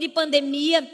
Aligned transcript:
de 0.00 0.08
pandemia 0.08 0.88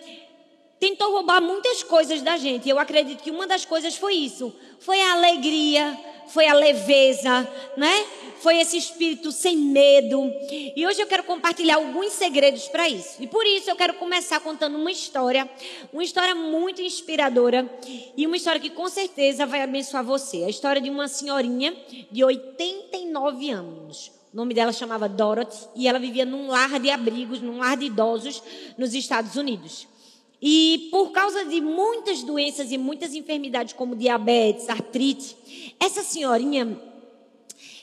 tentou 0.78 1.10
roubar 1.12 1.41
muitas 1.41 1.82
coisas 1.82 2.22
da 2.22 2.37
gente. 2.37 2.68
Eu 2.68 2.79
acredito 2.79 3.22
que 3.22 3.30
uma 3.30 3.46
das 3.46 3.64
coisas 3.64 3.96
foi 3.96 4.14
isso. 4.14 4.54
Foi 4.79 5.00
a 5.00 5.14
alegria, 5.14 5.98
foi 6.29 6.46
a 6.46 6.54
leveza, 6.54 7.48
né? 7.77 8.06
Foi 8.40 8.58
esse 8.58 8.77
espírito 8.77 9.32
sem 9.32 9.56
medo. 9.56 10.30
E 10.77 10.87
hoje 10.87 11.00
eu 11.00 11.06
quero 11.06 11.24
compartilhar 11.24 11.77
alguns 11.77 12.12
segredos 12.12 12.69
para 12.69 12.88
isso. 12.88 13.22
E 13.22 13.27
por 13.27 13.46
isso 13.46 13.71
eu 13.71 13.77
quero 13.77 13.95
começar 13.95 14.40
contando 14.40 14.77
uma 14.77 14.91
história, 14.91 15.48
uma 15.93 16.04
história 16.04 16.34
muito 16.34 16.82
inspiradora 16.82 17.68
e 18.16 18.27
uma 18.27 18.36
história 18.36 18.61
que 18.61 18.70
com 18.70 18.88
certeza 18.88 19.46
vai 19.46 19.62
abençoar 19.62 20.04
você. 20.04 20.45
A 20.45 20.50
história 20.50 20.80
de 20.80 20.91
uma 20.91 21.09
senhorinha 21.09 21.75
de 22.11 22.23
89 22.23 23.50
anos. 23.50 24.16
O 24.37 24.45
nome 24.45 24.53
dela 24.53 24.71
chamava 24.71 25.09
Dorothy 25.09 25.66
e 25.75 25.89
ela 25.89 25.98
vivia 25.98 26.27
num 26.27 26.48
lar 26.48 26.79
de 26.79 26.91
abrigos, 26.91 27.41
num 27.41 27.57
lar 27.57 27.75
de 27.75 27.87
idosos 27.87 28.43
nos 28.77 28.93
Estados 28.93 29.34
Unidos. 29.34 29.89
E 30.43 30.91
por 30.91 31.10
causa 31.10 31.47
de 31.47 31.59
muitas 31.62 32.23
doenças 32.23 32.70
e 32.70 32.77
muitas 32.77 33.15
enfermidades, 33.15 33.73
como 33.73 33.96
diabetes, 33.96 34.69
artrite, 34.69 35.74
essa 35.80 36.02
senhorinha, 36.02 36.79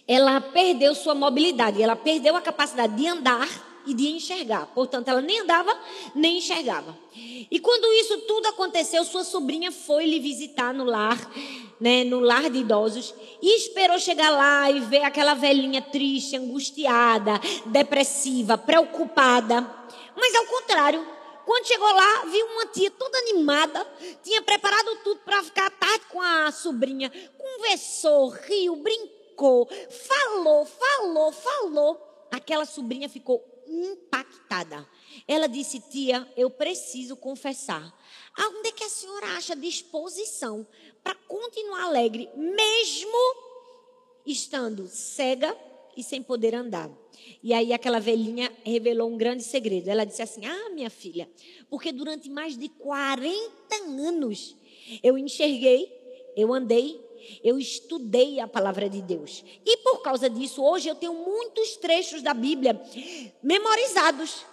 ela 0.07 0.39
perdeu 0.39 0.93
sua 0.93 1.15
mobilidade, 1.15 1.81
ela 1.81 1.95
perdeu 1.95 2.35
a 2.35 2.41
capacidade 2.41 2.97
de 2.97 3.07
andar 3.07 3.72
e 3.85 3.93
de 3.93 4.09
enxergar. 4.09 4.67
Portanto, 4.67 5.07
ela 5.07 5.21
nem 5.21 5.41
andava, 5.41 5.77
nem 6.15 6.37
enxergava. 6.37 6.97
E 7.15 7.59
quando 7.59 7.91
isso 7.93 8.19
tudo 8.21 8.47
aconteceu, 8.47 9.03
sua 9.03 9.23
sobrinha 9.23 9.71
foi 9.71 10.05
lhe 10.05 10.19
visitar 10.19 10.73
no 10.73 10.83
lar, 10.83 11.19
né, 11.79 12.03
no 12.03 12.19
lar 12.19 12.49
de 12.49 12.59
idosos, 12.59 13.13
e 13.41 13.57
esperou 13.57 13.99
chegar 13.99 14.29
lá 14.31 14.71
e 14.71 14.79
ver 14.79 15.03
aquela 15.03 15.33
velhinha 15.33 15.81
triste, 15.81 16.35
angustiada, 16.35 17.33
depressiva, 17.65 18.57
preocupada. 18.57 19.61
Mas 20.15 20.35
ao 20.35 20.45
contrário, 20.45 21.05
quando 21.45 21.67
chegou 21.67 21.91
lá, 21.91 22.25
viu 22.25 22.45
uma 22.47 22.65
tia 22.67 22.89
toda 22.91 23.17
animada, 23.17 23.85
tinha 24.23 24.41
preparado 24.41 24.97
tudo 25.03 25.19
para 25.25 25.43
ficar 25.43 25.67
à 25.67 25.71
tarde 25.71 26.05
com 26.09 26.21
a 26.21 26.51
sobrinha. 26.51 27.11
Conversou, 27.37 28.29
riu, 28.29 28.77
brincou, 28.77 29.67
falou, 29.89 30.65
falou, 30.65 31.31
falou. 31.31 32.27
Aquela 32.31 32.65
sobrinha 32.65 33.09
ficou 33.09 33.52
impactada. 33.73 34.87
Ela 35.27 35.47
disse: 35.47 35.79
Tia, 35.79 36.27
eu 36.37 36.49
preciso 36.49 37.15
confessar. 37.15 37.93
Aonde 38.35 38.69
é 38.69 38.71
que 38.71 38.83
a 38.83 38.89
senhora 38.89 39.27
acha 39.37 39.55
disposição 39.55 40.65
para 41.03 41.15
continuar 41.15 41.83
alegre, 41.83 42.29
mesmo 42.35 43.17
estando 44.25 44.87
cega 44.87 45.55
e 45.97 46.03
sem 46.03 46.21
poder 46.21 46.55
andar? 46.55 46.89
E 47.41 47.53
aí 47.53 47.73
aquela 47.73 47.99
velhinha 47.99 48.51
revelou 48.63 49.09
um 49.09 49.17
grande 49.17 49.43
segredo. 49.43 49.89
Ela 49.89 50.05
disse 50.05 50.21
assim: 50.21 50.45
Ah, 50.45 50.69
minha 50.69 50.89
filha, 50.89 51.29
porque 51.69 51.91
durante 51.91 52.29
mais 52.29 52.57
de 52.57 52.69
40 52.69 53.75
anos 53.85 54.55
eu 55.01 55.17
enxerguei, 55.17 55.91
eu 56.35 56.53
andei, 56.53 57.02
eu 57.43 57.57
estudei 57.57 58.39
a 58.39 58.47
palavra 58.47 58.89
de 58.89 59.01
Deus. 59.01 59.43
E 59.65 59.77
por 59.77 60.01
causa 60.01 60.29
disso, 60.29 60.63
hoje 60.63 60.87
eu 60.87 60.95
tenho 60.95 61.13
muitos 61.13 61.77
trechos 61.77 62.21
da 62.21 62.33
Bíblia 62.33 62.79
memorizados. 63.41 64.45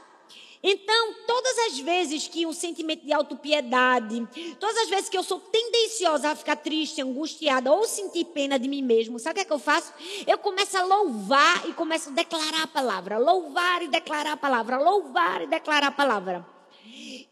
Então, 0.63 1.15
todas 1.27 1.59
as 1.59 1.79
vezes 1.79 2.29
que 2.29 2.45
um 2.45 2.53
sentimento 2.53 3.05
de 3.05 3.13
autopiedade, 3.13 4.29
todas 4.59 4.77
as 4.77 4.91
vezes 4.91 5.09
que 5.09 5.17
eu 5.17 5.23
sou 5.23 5.41
tendenciosa 5.41 6.31
a 6.31 6.37
ficar 6.37 6.57
triste, 6.57 7.01
angustiada 7.01 7.73
ou 7.73 7.87
sentir 7.87 8.27
pena 8.27 8.59
de 8.59 8.69
mim 8.69 8.83
mesmo, 8.83 9.19
sabe 9.19 9.33
o 9.33 9.35
que 9.37 9.41
é 9.41 9.45
que 9.47 9.53
eu 9.53 9.59
faço? 9.59 9.93
Eu 10.27 10.37
começo 10.37 10.77
a 10.77 10.85
louvar 10.85 11.67
e 11.67 11.73
começo 11.73 12.11
a 12.11 12.13
declarar 12.13 12.65
a 12.65 12.67
palavra. 12.67 13.17
Louvar 13.17 13.83
e 13.83 13.89
declarar 13.89 14.33
a 14.33 14.37
palavra. 14.37 14.79
Louvar 14.79 15.43
e 15.43 15.47
declarar 15.47 15.89
a 15.89 15.93
palavra. 15.93 16.47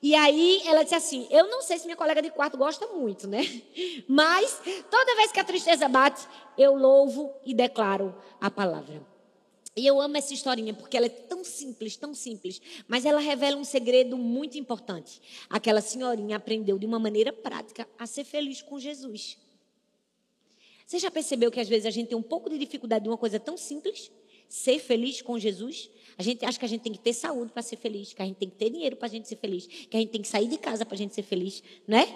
E 0.00 0.14
aí 0.14 0.62
ela 0.64 0.82
disse 0.82 0.94
assim: 0.94 1.26
Eu 1.30 1.48
não 1.48 1.62
sei 1.62 1.78
se 1.78 1.84
minha 1.84 1.96
colega 1.96 2.22
de 2.22 2.30
quarto 2.30 2.56
gosta 2.56 2.86
muito, 2.88 3.26
né? 3.26 3.42
Mas 4.06 4.60
toda 4.90 5.16
vez 5.16 5.32
que 5.32 5.40
a 5.40 5.44
tristeza 5.44 5.88
bate, 5.88 6.26
eu 6.56 6.74
louvo 6.74 7.32
e 7.44 7.52
declaro 7.52 8.14
a 8.40 8.50
palavra. 8.50 9.04
E 9.78 9.86
eu 9.86 10.00
amo 10.00 10.16
essa 10.16 10.34
historinha 10.34 10.74
porque 10.74 10.96
ela 10.96 11.06
é 11.06 11.08
tão 11.08 11.44
simples, 11.44 11.96
tão 11.96 12.12
simples, 12.12 12.60
mas 12.88 13.04
ela 13.04 13.20
revela 13.20 13.56
um 13.56 13.62
segredo 13.62 14.16
muito 14.16 14.58
importante. 14.58 15.22
Aquela 15.48 15.80
senhorinha 15.80 16.36
aprendeu 16.36 16.80
de 16.80 16.84
uma 16.84 16.98
maneira 16.98 17.32
prática 17.32 17.88
a 17.96 18.04
ser 18.04 18.24
feliz 18.24 18.60
com 18.60 18.80
Jesus. 18.80 19.38
Você 20.84 20.98
já 20.98 21.12
percebeu 21.12 21.48
que 21.48 21.60
às 21.60 21.68
vezes 21.68 21.86
a 21.86 21.90
gente 21.90 22.08
tem 22.08 22.18
um 22.18 22.22
pouco 22.22 22.50
de 22.50 22.58
dificuldade 22.58 23.04
de 23.04 23.08
uma 23.08 23.16
coisa 23.16 23.38
tão 23.38 23.56
simples? 23.56 24.10
Ser 24.48 24.80
feliz 24.80 25.22
com 25.22 25.38
Jesus? 25.38 25.88
A 26.18 26.22
gente 26.22 26.44
acha 26.44 26.58
que 26.58 26.64
a 26.64 26.68
gente 26.68 26.80
tem 26.80 26.92
que 26.92 26.98
ter 26.98 27.12
saúde 27.12 27.52
para 27.52 27.62
ser 27.62 27.76
feliz, 27.76 28.12
que 28.12 28.20
a 28.20 28.24
gente 28.24 28.38
tem 28.38 28.50
que 28.50 28.56
ter 28.56 28.70
dinheiro 28.70 28.96
para 28.96 29.06
a 29.06 29.10
gente 29.10 29.28
ser 29.28 29.36
feliz, 29.36 29.66
que 29.66 29.96
a 29.96 30.00
gente 30.00 30.10
tem 30.10 30.20
que 30.20 30.26
sair 30.26 30.48
de 30.48 30.58
casa 30.58 30.84
para 30.84 30.96
a 30.96 30.98
gente 30.98 31.14
ser 31.14 31.22
feliz, 31.22 31.62
não 31.86 31.96
é? 31.96 32.06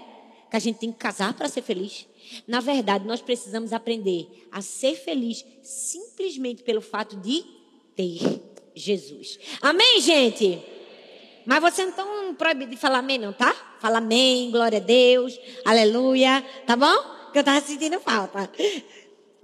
Que 0.50 0.56
a 0.56 0.58
gente 0.58 0.80
tem 0.80 0.90
que 0.90 0.98
casar 0.98 1.32
para 1.34 1.48
ser 1.48 1.62
feliz. 1.62 2.08
Na 2.48 2.60
verdade, 2.60 3.06
nós 3.06 3.22
precisamos 3.22 3.72
aprender 3.72 4.48
a 4.50 4.60
ser 4.60 4.96
feliz 4.96 5.46
simplesmente 5.62 6.64
pelo 6.64 6.80
fato 6.80 7.16
de 7.16 7.44
ter 7.94 8.18
Jesus. 8.74 9.38
Amém, 9.60 10.00
gente? 10.00 10.60
Mas 11.46 11.60
você 11.60 11.84
não 11.84 11.90
está 11.90 12.04
proibido 12.36 12.72
de 12.72 12.76
falar 12.76 12.98
amém, 12.98 13.18
não, 13.18 13.32
tá? 13.32 13.54
Fala 13.80 13.98
amém, 13.98 14.50
glória 14.50 14.78
a 14.78 14.82
Deus, 14.82 15.38
aleluia, 15.64 16.44
tá 16.66 16.74
bom? 16.74 17.30
Que 17.30 17.38
eu 17.38 17.42
estava 17.42 17.60
sentindo 17.60 18.00
falta. 18.00 18.50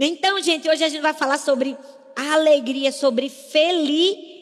Então, 0.00 0.42
gente, 0.42 0.68
hoje 0.68 0.82
a 0.82 0.88
gente 0.88 1.00
vai 1.00 1.14
falar 1.14 1.38
sobre 1.38 1.76
a 2.16 2.34
alegria, 2.34 2.90
sobre 2.90 3.28
felicidade. 3.28 4.37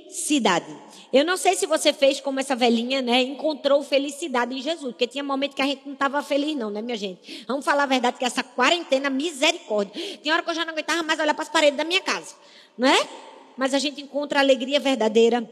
Eu 1.12 1.24
não 1.24 1.36
sei 1.36 1.54
se 1.54 1.66
você 1.66 1.92
fez 1.92 2.20
como 2.20 2.40
essa 2.40 2.54
velhinha, 2.56 3.00
né? 3.00 3.22
Encontrou 3.22 3.82
felicidade 3.82 4.54
em 4.54 4.60
Jesus. 4.60 4.92
Porque 4.92 5.06
tinha 5.06 5.22
momento 5.22 5.54
que 5.54 5.62
a 5.62 5.66
gente 5.66 5.82
não 5.86 5.94
estava 5.94 6.22
feliz, 6.22 6.56
não, 6.56 6.70
né, 6.70 6.82
minha 6.82 6.96
gente? 6.96 7.44
Vamos 7.46 7.64
falar 7.64 7.84
a 7.84 7.86
verdade 7.86 8.18
que 8.18 8.24
essa 8.24 8.42
quarentena, 8.42 9.08
misericórdia. 9.08 10.18
Tem 10.18 10.32
hora 10.32 10.42
que 10.42 10.50
eu 10.50 10.54
já 10.54 10.64
não 10.64 10.72
aguentava 10.72 11.02
mais 11.02 11.18
olhar 11.18 11.34
para 11.34 11.42
as 11.42 11.48
paredes 11.48 11.76
da 11.76 11.84
minha 11.84 12.00
casa. 12.00 12.34
Não 12.76 12.88
é? 12.88 13.08
Mas 13.56 13.72
a 13.72 13.78
gente 13.78 14.00
encontra 14.00 14.40
a 14.40 14.42
alegria 14.42 14.78
verdadeira 14.78 15.48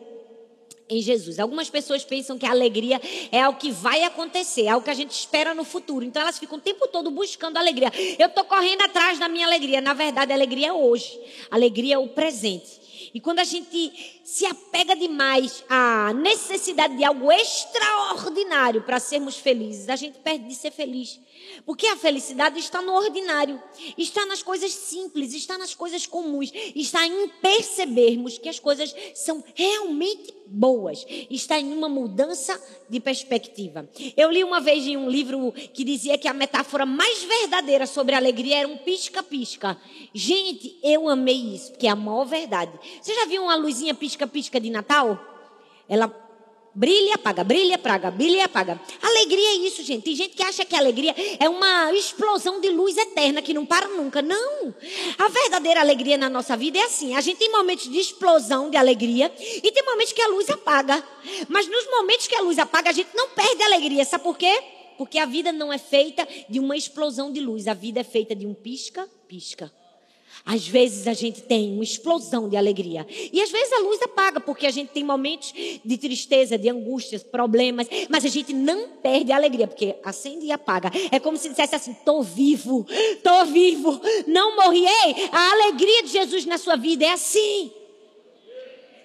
em 0.89 1.01
Jesus. 1.01 1.39
Algumas 1.39 1.71
pessoas 1.71 2.05
pensam 2.05 2.39
que 2.39 2.47
a 2.47 2.51
alegria 2.51 3.01
é 3.33 3.41
algo 3.41 3.59
que 3.59 3.71
vai 3.71 4.03
acontecer, 4.03 4.65
é 4.65 4.69
algo 4.69 4.85
que 4.85 4.91
a 4.91 4.95
gente 4.95 5.13
espera 5.13 5.55
no 5.55 5.65
futuro. 5.65 6.05
Então 6.05 6.21
elas 6.21 6.39
ficam 6.39 6.59
o 6.59 6.61
tempo 6.61 6.87
todo 6.89 7.11
buscando 7.11 7.57
alegria. 7.57 7.91
Eu 8.19 8.27
estou 8.27 8.45
correndo 8.45 8.83
atrás 8.83 9.19
da 9.19 9.29
minha 9.29 9.47
alegria. 9.47 9.81
Na 9.81 9.95
verdade, 9.95 10.33
a 10.33 10.35
alegria 10.35 10.69
é 10.69 10.73
hoje. 10.73 11.19
A 11.51 11.57
alegria 11.57 11.95
é 11.95 11.99
o 11.99 12.09
presente. 12.09 12.84
E 13.15 13.21
quando 13.21 13.39
a 13.39 13.45
gente 13.45 14.21
se 14.25 14.45
apega 14.45 14.97
demais 14.97 15.65
à 15.69 16.13
necessidade 16.13 16.97
de 16.97 17.05
algo 17.05 17.31
extraordinário 17.31 18.83
para 18.83 18.99
sermos 18.99 19.37
felizes, 19.37 19.89
a 19.89 19.95
gente 19.95 20.19
perde 20.19 20.49
de 20.49 20.55
ser 20.57 20.73
feliz. 20.73 21.21
Porque 21.65 21.87
a 21.87 21.97
felicidade 21.97 22.59
está 22.59 22.83
no 22.83 22.93
ordinário, 22.93 23.63
está 23.97 24.27
nas 24.27 24.43
coisas 24.43 24.73
simples, 24.73 25.33
está 25.33 25.57
nas 25.57 25.75
coisas 25.75 26.07
comuns, 26.07 26.53
está 26.75 27.07
em 27.07 27.29
percebermos 27.29 28.39
que 28.39 28.49
as 28.49 28.59
coisas 28.59 28.95
são 29.15 29.43
realmente 29.55 30.35
boas, 30.47 31.05
está 31.31 31.59
em 31.59 31.73
uma 31.73 31.89
mudança 31.89 32.61
de 32.89 33.01
perspectiva. 33.01 33.89
Eu 34.17 34.31
li 34.31 34.45
uma 34.45 34.61
vez 34.61 34.87
em 34.87 34.97
um 34.97 35.09
livro 35.09 35.53
que 35.53 35.85
dizia 35.85 36.19
que 36.19 36.29
a 36.29 36.35
metáfora 36.35 36.85
mais 36.85 37.23
verdadeira 37.23 37.87
sobre 37.87 38.15
alegria 38.15 38.59
era 38.59 38.69
um 38.69 38.77
pisca-pisca. 38.77 39.77
Gente, 40.13 40.79
eu 40.83 41.09
amei 41.09 41.55
isso, 41.55 41.71
porque 41.73 41.87
é 41.87 41.91
a 41.91 41.97
maior 41.97 42.25
verdade. 42.25 42.73
Você 43.01 43.15
já 43.15 43.27
viu 43.27 43.43
uma 43.43 43.57
luzinha 43.57 43.95
pisca-pisca 43.95 44.61
de 44.61 44.71
Natal? 44.71 45.19
Ela 45.89 46.24
Brilha, 46.77 47.15
apaga, 47.15 47.45
brilha, 47.45 47.79
praga, 47.79 48.11
brilha, 48.11 48.47
apaga. 48.47 48.81
Alegria 49.01 49.49
é 49.51 49.55
isso, 49.59 49.85
gente. 49.85 50.03
Tem 50.03 50.17
gente 50.17 50.35
que 50.35 50.43
acha 50.43 50.65
que 50.65 50.75
alegria 50.75 51.15
é 51.39 51.49
uma 51.49 51.93
explosão 51.93 52.61
de 52.61 52.69
luz 52.69 52.97
eterna 52.97 53.41
que 53.41 53.55
não 53.55 53.65
para 53.65 53.87
nunca. 53.87 54.21
Não. 54.21 54.75
A 55.17 55.29
verdadeira 55.29 55.81
alegria 55.81 56.19
na 56.19 56.29
nossa 56.29 56.57
vida 56.57 56.77
é 56.79 56.83
assim. 56.83 57.15
A 57.15 57.21
gente 57.21 57.39
tem 57.39 57.53
momentos 57.53 57.89
de 57.89 57.97
explosão 57.97 58.71
de 58.71 58.77
alegria 58.77 59.33
e 59.39 59.71
tem 59.71 59.85
momentos 59.85 60.13
que 60.13 60.21
a 60.21 60.27
luz 60.27 60.51
apaga. 60.51 61.01
Mas 61.49 61.69
nos 61.69 61.87
momentos 61.87 62.27
que 62.27 62.35
a 62.35 62.41
luz 62.41 62.59
apaga, 62.59 62.91
a 62.91 62.93
gente 62.93 63.11
não 63.15 63.29
perde 63.29 63.63
a 63.63 63.67
alegria. 63.67 64.05
Sabe 64.05 64.25
por 64.25 64.37
quê? 64.37 64.61
Porque 64.99 65.19
a 65.19 65.27
vida 65.27 65.53
não 65.53 65.73
é 65.73 65.79
feita 65.79 66.27
de 66.49 66.59
uma 66.59 66.77
explosão 66.77 67.31
de 67.31 67.41
luz. 67.41 67.69
A 67.69 67.75
vida 67.75 68.01
é 68.01 68.05
feita 68.05 68.35
de 68.35 68.49
um 68.49 68.55
pisca-pisca. 68.55 69.73
Às 70.45 70.67
vezes 70.67 71.07
a 71.07 71.13
gente 71.13 71.43
tem 71.43 71.73
uma 71.73 71.85
explosão 71.85 72.49
de 72.49 72.57
alegria. 72.57 73.07
E 73.33 73.41
às 73.41 73.51
vezes 73.51 73.73
a 73.73 73.81
luz 73.81 74.01
apaga, 74.03 74.41
porque 74.41 74.67
a 74.67 74.71
gente 74.71 74.89
tem 74.89 75.05
momentos 75.05 75.53
de 75.85 75.99
tristeza, 75.99 76.59
de 76.59 76.69
angústias, 76.69 77.23
problemas. 77.23 77.89
Mas 78.09 78.25
a 78.25 78.29
gente 78.29 78.53
não 78.53 78.89
perde 79.03 79.33
a 79.33 79.37
alegria, 79.37 79.67
porque 79.67 79.97
acende 80.05 80.47
e 80.47 80.53
apaga. 80.53 80.91
É 81.11 81.19
como 81.19 81.37
se 81.37 81.49
dissesse 81.49 81.75
assim: 81.75 81.95
tô 82.05 82.23
vivo, 82.23 82.87
tô 83.23 83.45
vivo, 83.47 84.01
não 84.27 84.57
morri. 84.57 84.85
Ei, 84.85 85.29
a 85.33 85.53
alegria 85.53 86.03
de 86.03 86.09
Jesus 86.09 86.45
na 86.47 86.59
sua 86.59 86.77
vida 86.77 87.05
é 87.05 87.11
assim. 87.11 87.73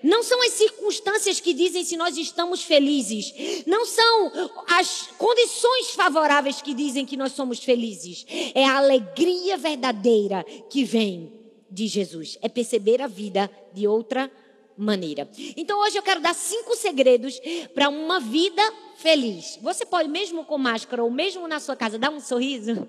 Não 0.01 0.24
são 0.24 0.42
as 0.44 0.54
circunstâncias 0.54 1.40
que 1.40 1.54
dizem 1.54 1.84
se 1.84 1.98
nós 1.98 2.18
estamos 2.18 2.63
felizes. 2.63 3.34
Não 3.66 3.86
são 3.86 4.31
as 4.68 5.10
condições 5.18 5.92
favoráveis 5.92 6.62
que 6.62 6.74
dizem 6.74 7.06
que 7.06 7.18
nós 7.18 7.34
somos 7.34 7.60
felizes. 7.60 8.25
É 8.54 8.66
a 8.66 8.78
alegria 8.78 9.57
verdadeira 9.57 10.44
que 10.69 10.84
vem 10.84 11.34
de 11.69 11.88
Jesus. 11.88 12.38
É 12.42 12.50
perceber 12.50 13.01
a 13.01 13.07
vida 13.07 13.50
de 13.74 13.88
outra 13.88 14.31
maneira. 14.78 15.30
Então 15.57 15.80
hoje 15.81 15.98
eu 15.98 16.04
quero 16.04 16.22
dar 16.22 16.34
cinco 16.34 16.75
segredos 16.75 17.40
para 17.74 17.90
uma 17.90 18.19
vida 18.19 18.62
feliz. 18.98 19.60
Você 19.62 19.86
pode, 19.86 20.07
mesmo 20.07 20.45
com 20.45 20.57
máscara 20.57 21.04
ou 21.04 21.12
mesmo 21.12 21.48
na 21.48 21.60
sua 21.60 21.75
casa, 21.75 22.00
dar 22.00 22.10
um 22.10 22.22
sorriso? 22.22 22.88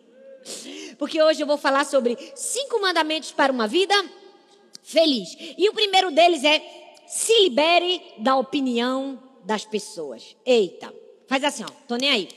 Porque 0.98 1.20
hoje 1.20 1.42
eu 1.42 1.46
vou 1.46 1.58
falar 1.58 1.84
sobre 1.84 2.16
cinco 2.34 2.80
mandamentos 2.80 3.32
para 3.32 3.52
uma 3.52 3.66
vida 3.66 3.94
feliz. 4.82 5.36
E 5.58 5.68
o 5.68 5.72
primeiro 5.72 6.10
deles 6.10 6.44
é 6.44 6.79
se 7.10 7.32
libere 7.42 8.00
da 8.18 8.36
opinião 8.36 9.20
das 9.44 9.64
pessoas. 9.64 10.36
Eita, 10.46 10.94
faz 11.26 11.42
assim, 11.42 11.64
ó, 11.64 11.70
tô 11.88 11.96
nem 11.96 12.08
aí. 12.08 12.28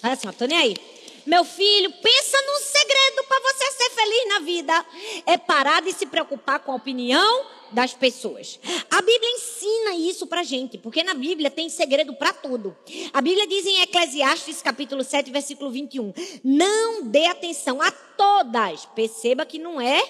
Faz 0.00 0.18
assim, 0.18 0.28
ó, 0.28 0.32
tô 0.32 0.46
nem 0.46 0.58
aí. 0.58 0.76
Meu 1.24 1.44
filho, 1.44 1.92
pensa 1.92 2.36
num 2.42 2.58
segredo 2.58 3.24
para 3.28 3.40
você 3.40 3.70
ser 3.70 3.90
feliz 3.90 4.28
na 4.28 4.38
vida. 4.40 4.86
É 5.24 5.38
parar 5.38 5.80
de 5.80 5.92
se 5.92 6.06
preocupar 6.06 6.58
com 6.58 6.72
a 6.72 6.74
opinião 6.74 7.46
das 7.70 7.94
pessoas. 7.94 8.58
A 8.90 9.00
Bíblia 9.00 9.30
ensina 9.30 9.94
isso 9.94 10.26
pra 10.26 10.42
gente, 10.42 10.76
porque 10.76 11.04
na 11.04 11.14
Bíblia 11.14 11.48
tem 11.48 11.68
segredo 11.68 12.14
para 12.14 12.32
tudo. 12.32 12.76
A 13.12 13.20
Bíblia 13.20 13.46
diz 13.46 13.64
em 13.64 13.80
Eclesiastes 13.82 14.60
capítulo 14.60 15.04
7, 15.04 15.30
versículo 15.30 15.70
21: 15.70 16.12
"Não 16.42 17.04
dê 17.04 17.26
atenção 17.26 17.80
a 17.80 17.92
todas". 17.92 18.86
Perceba 18.86 19.46
que 19.46 19.60
não 19.60 19.80
é, 19.80 20.02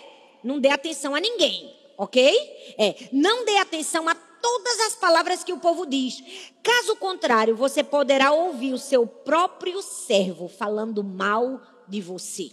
não 0.43 0.59
dê 0.59 0.69
atenção 0.69 1.15
a 1.15 1.21
ninguém, 1.21 1.82
OK? 2.03 2.35
É, 2.79 3.09
não 3.13 3.45
dê 3.45 3.59
atenção 3.59 4.09
a 4.09 4.15
todas 4.15 4.81
as 4.81 4.97
palavras 4.97 5.45
que 5.45 5.53
o 5.53 5.61
povo 5.61 5.87
diz. 5.87 6.21
Caso 6.61 6.97
contrário, 6.97 7.55
você 7.55 7.85
poderá 7.85 8.33
ouvir 8.33 8.73
o 8.75 8.79
seu 8.79 9.07
próprio 9.07 9.81
servo 9.81 10.49
falando 10.49 11.05
mal 11.05 11.63
de 11.87 12.01
você. 12.01 12.51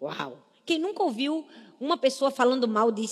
Uau! 0.00 0.38
Quem 0.64 0.78
nunca 0.78 1.02
ouviu 1.02 1.46
uma 1.78 1.98
pessoa 1.98 2.30
falando 2.30 2.66
mal 2.66 2.90
de, 2.90 3.06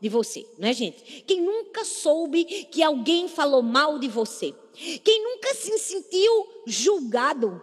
de 0.00 0.08
você, 0.08 0.46
não 0.58 0.68
é, 0.68 0.72
gente? 0.72 1.22
Quem 1.26 1.42
nunca 1.42 1.84
soube 1.84 2.44
que 2.44 2.82
alguém 2.82 3.28
falou 3.28 3.62
mal 3.62 3.98
de 3.98 4.08
você? 4.08 4.54
Quem 5.04 5.22
nunca 5.22 5.54
se 5.54 5.78
sentiu 5.78 6.48
julgado 6.66 7.62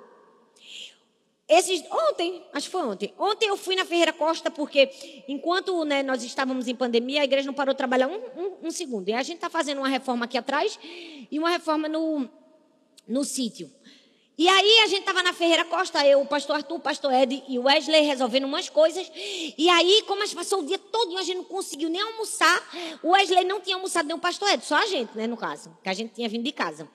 esses, 1.49 1.81
ontem, 1.89 2.43
acho 2.51 2.65
que 2.65 2.71
foi 2.71 2.83
ontem. 2.83 3.13
Ontem 3.17 3.47
eu 3.47 3.55
fui 3.55 3.75
na 3.75 3.85
Ferreira 3.85 4.11
Costa 4.11 4.51
porque, 4.51 4.89
enquanto 5.29 5.85
né, 5.85 6.03
nós 6.03 6.21
estávamos 6.21 6.67
em 6.67 6.75
pandemia, 6.75 7.21
a 7.21 7.23
igreja 7.23 7.47
não 7.47 7.53
parou 7.53 7.73
de 7.73 7.77
trabalhar 7.77 8.07
um, 8.07 8.15
um, 8.15 8.67
um 8.67 8.71
segundo. 8.71 9.07
E 9.07 9.13
a 9.13 9.23
gente 9.23 9.37
está 9.37 9.49
fazendo 9.49 9.77
uma 9.77 9.87
reforma 9.87 10.25
aqui 10.25 10.37
atrás 10.37 10.77
e 11.31 11.39
uma 11.39 11.49
reforma 11.49 11.87
no, 11.87 12.29
no 13.07 13.23
sítio. 13.23 13.71
E 14.37 14.47
aí 14.47 14.79
a 14.83 14.87
gente 14.87 14.99
estava 14.99 15.23
na 15.23 15.33
Ferreira 15.33 15.65
Costa, 15.65 16.05
eu, 16.05 16.21
o 16.21 16.25
pastor 16.25 16.57
Arthur, 16.57 16.75
o 16.75 16.79
pastor 16.79 17.11
Ed 17.11 17.43
e 17.47 17.57
o 17.57 17.63
Wesley 17.63 18.01
resolvendo 18.03 18.43
umas 18.43 18.69
coisas. 18.69 19.09
E 19.15 19.67
aí, 19.67 20.03
como 20.05 20.21
a 20.21 20.25
gente 20.27 20.35
passou 20.35 20.59
o 20.59 20.65
dia 20.65 20.77
todo, 20.77 21.17
a 21.17 21.23
gente 21.23 21.37
não 21.37 21.43
conseguiu 21.43 21.89
nem 21.89 21.99
almoçar. 21.99 22.61
O 23.01 23.13
Wesley 23.13 23.43
não 23.45 23.59
tinha 23.59 23.75
almoçado 23.75 24.07
nem 24.07 24.15
o 24.15 24.19
pastor 24.19 24.47
Ed, 24.49 24.63
só 24.63 24.75
a 24.75 24.85
gente, 24.85 25.17
né, 25.17 25.25
no 25.25 25.35
caso, 25.35 25.75
que 25.81 25.89
a 25.89 25.93
gente 25.93 26.13
tinha 26.13 26.29
vindo 26.29 26.43
de 26.43 26.51
casa. 26.51 26.87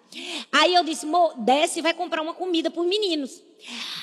Aí 0.52 0.72
eu 0.72 0.84
disse, 0.84 1.04
Mo, 1.04 1.32
desce 1.38 1.80
e 1.80 1.82
vai 1.82 1.92
comprar 1.92 2.22
uma 2.22 2.32
comida 2.32 2.70
para 2.70 2.80
os 2.80 2.86
meninos. 2.86 3.42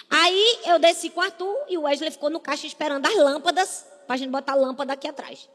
Aí 0.10 0.60
eu 0.66 0.78
desci 0.78 1.10
com 1.10 1.22
o 1.22 1.24
Arthur 1.24 1.56
e 1.70 1.78
o 1.78 1.84
Wesley 1.84 2.12
ficou 2.12 2.30
no 2.30 2.42
caixa 2.42 2.68
esperando 2.68 3.06
as 3.06 3.16
lâmpadas, 3.16 3.86
para 4.06 4.16
a 4.16 4.18
gente 4.18 4.32
botar 4.32 4.54
a 4.54 4.56
lâmpada 4.56 4.92
aqui 4.92 5.08
atrás. 5.08 5.48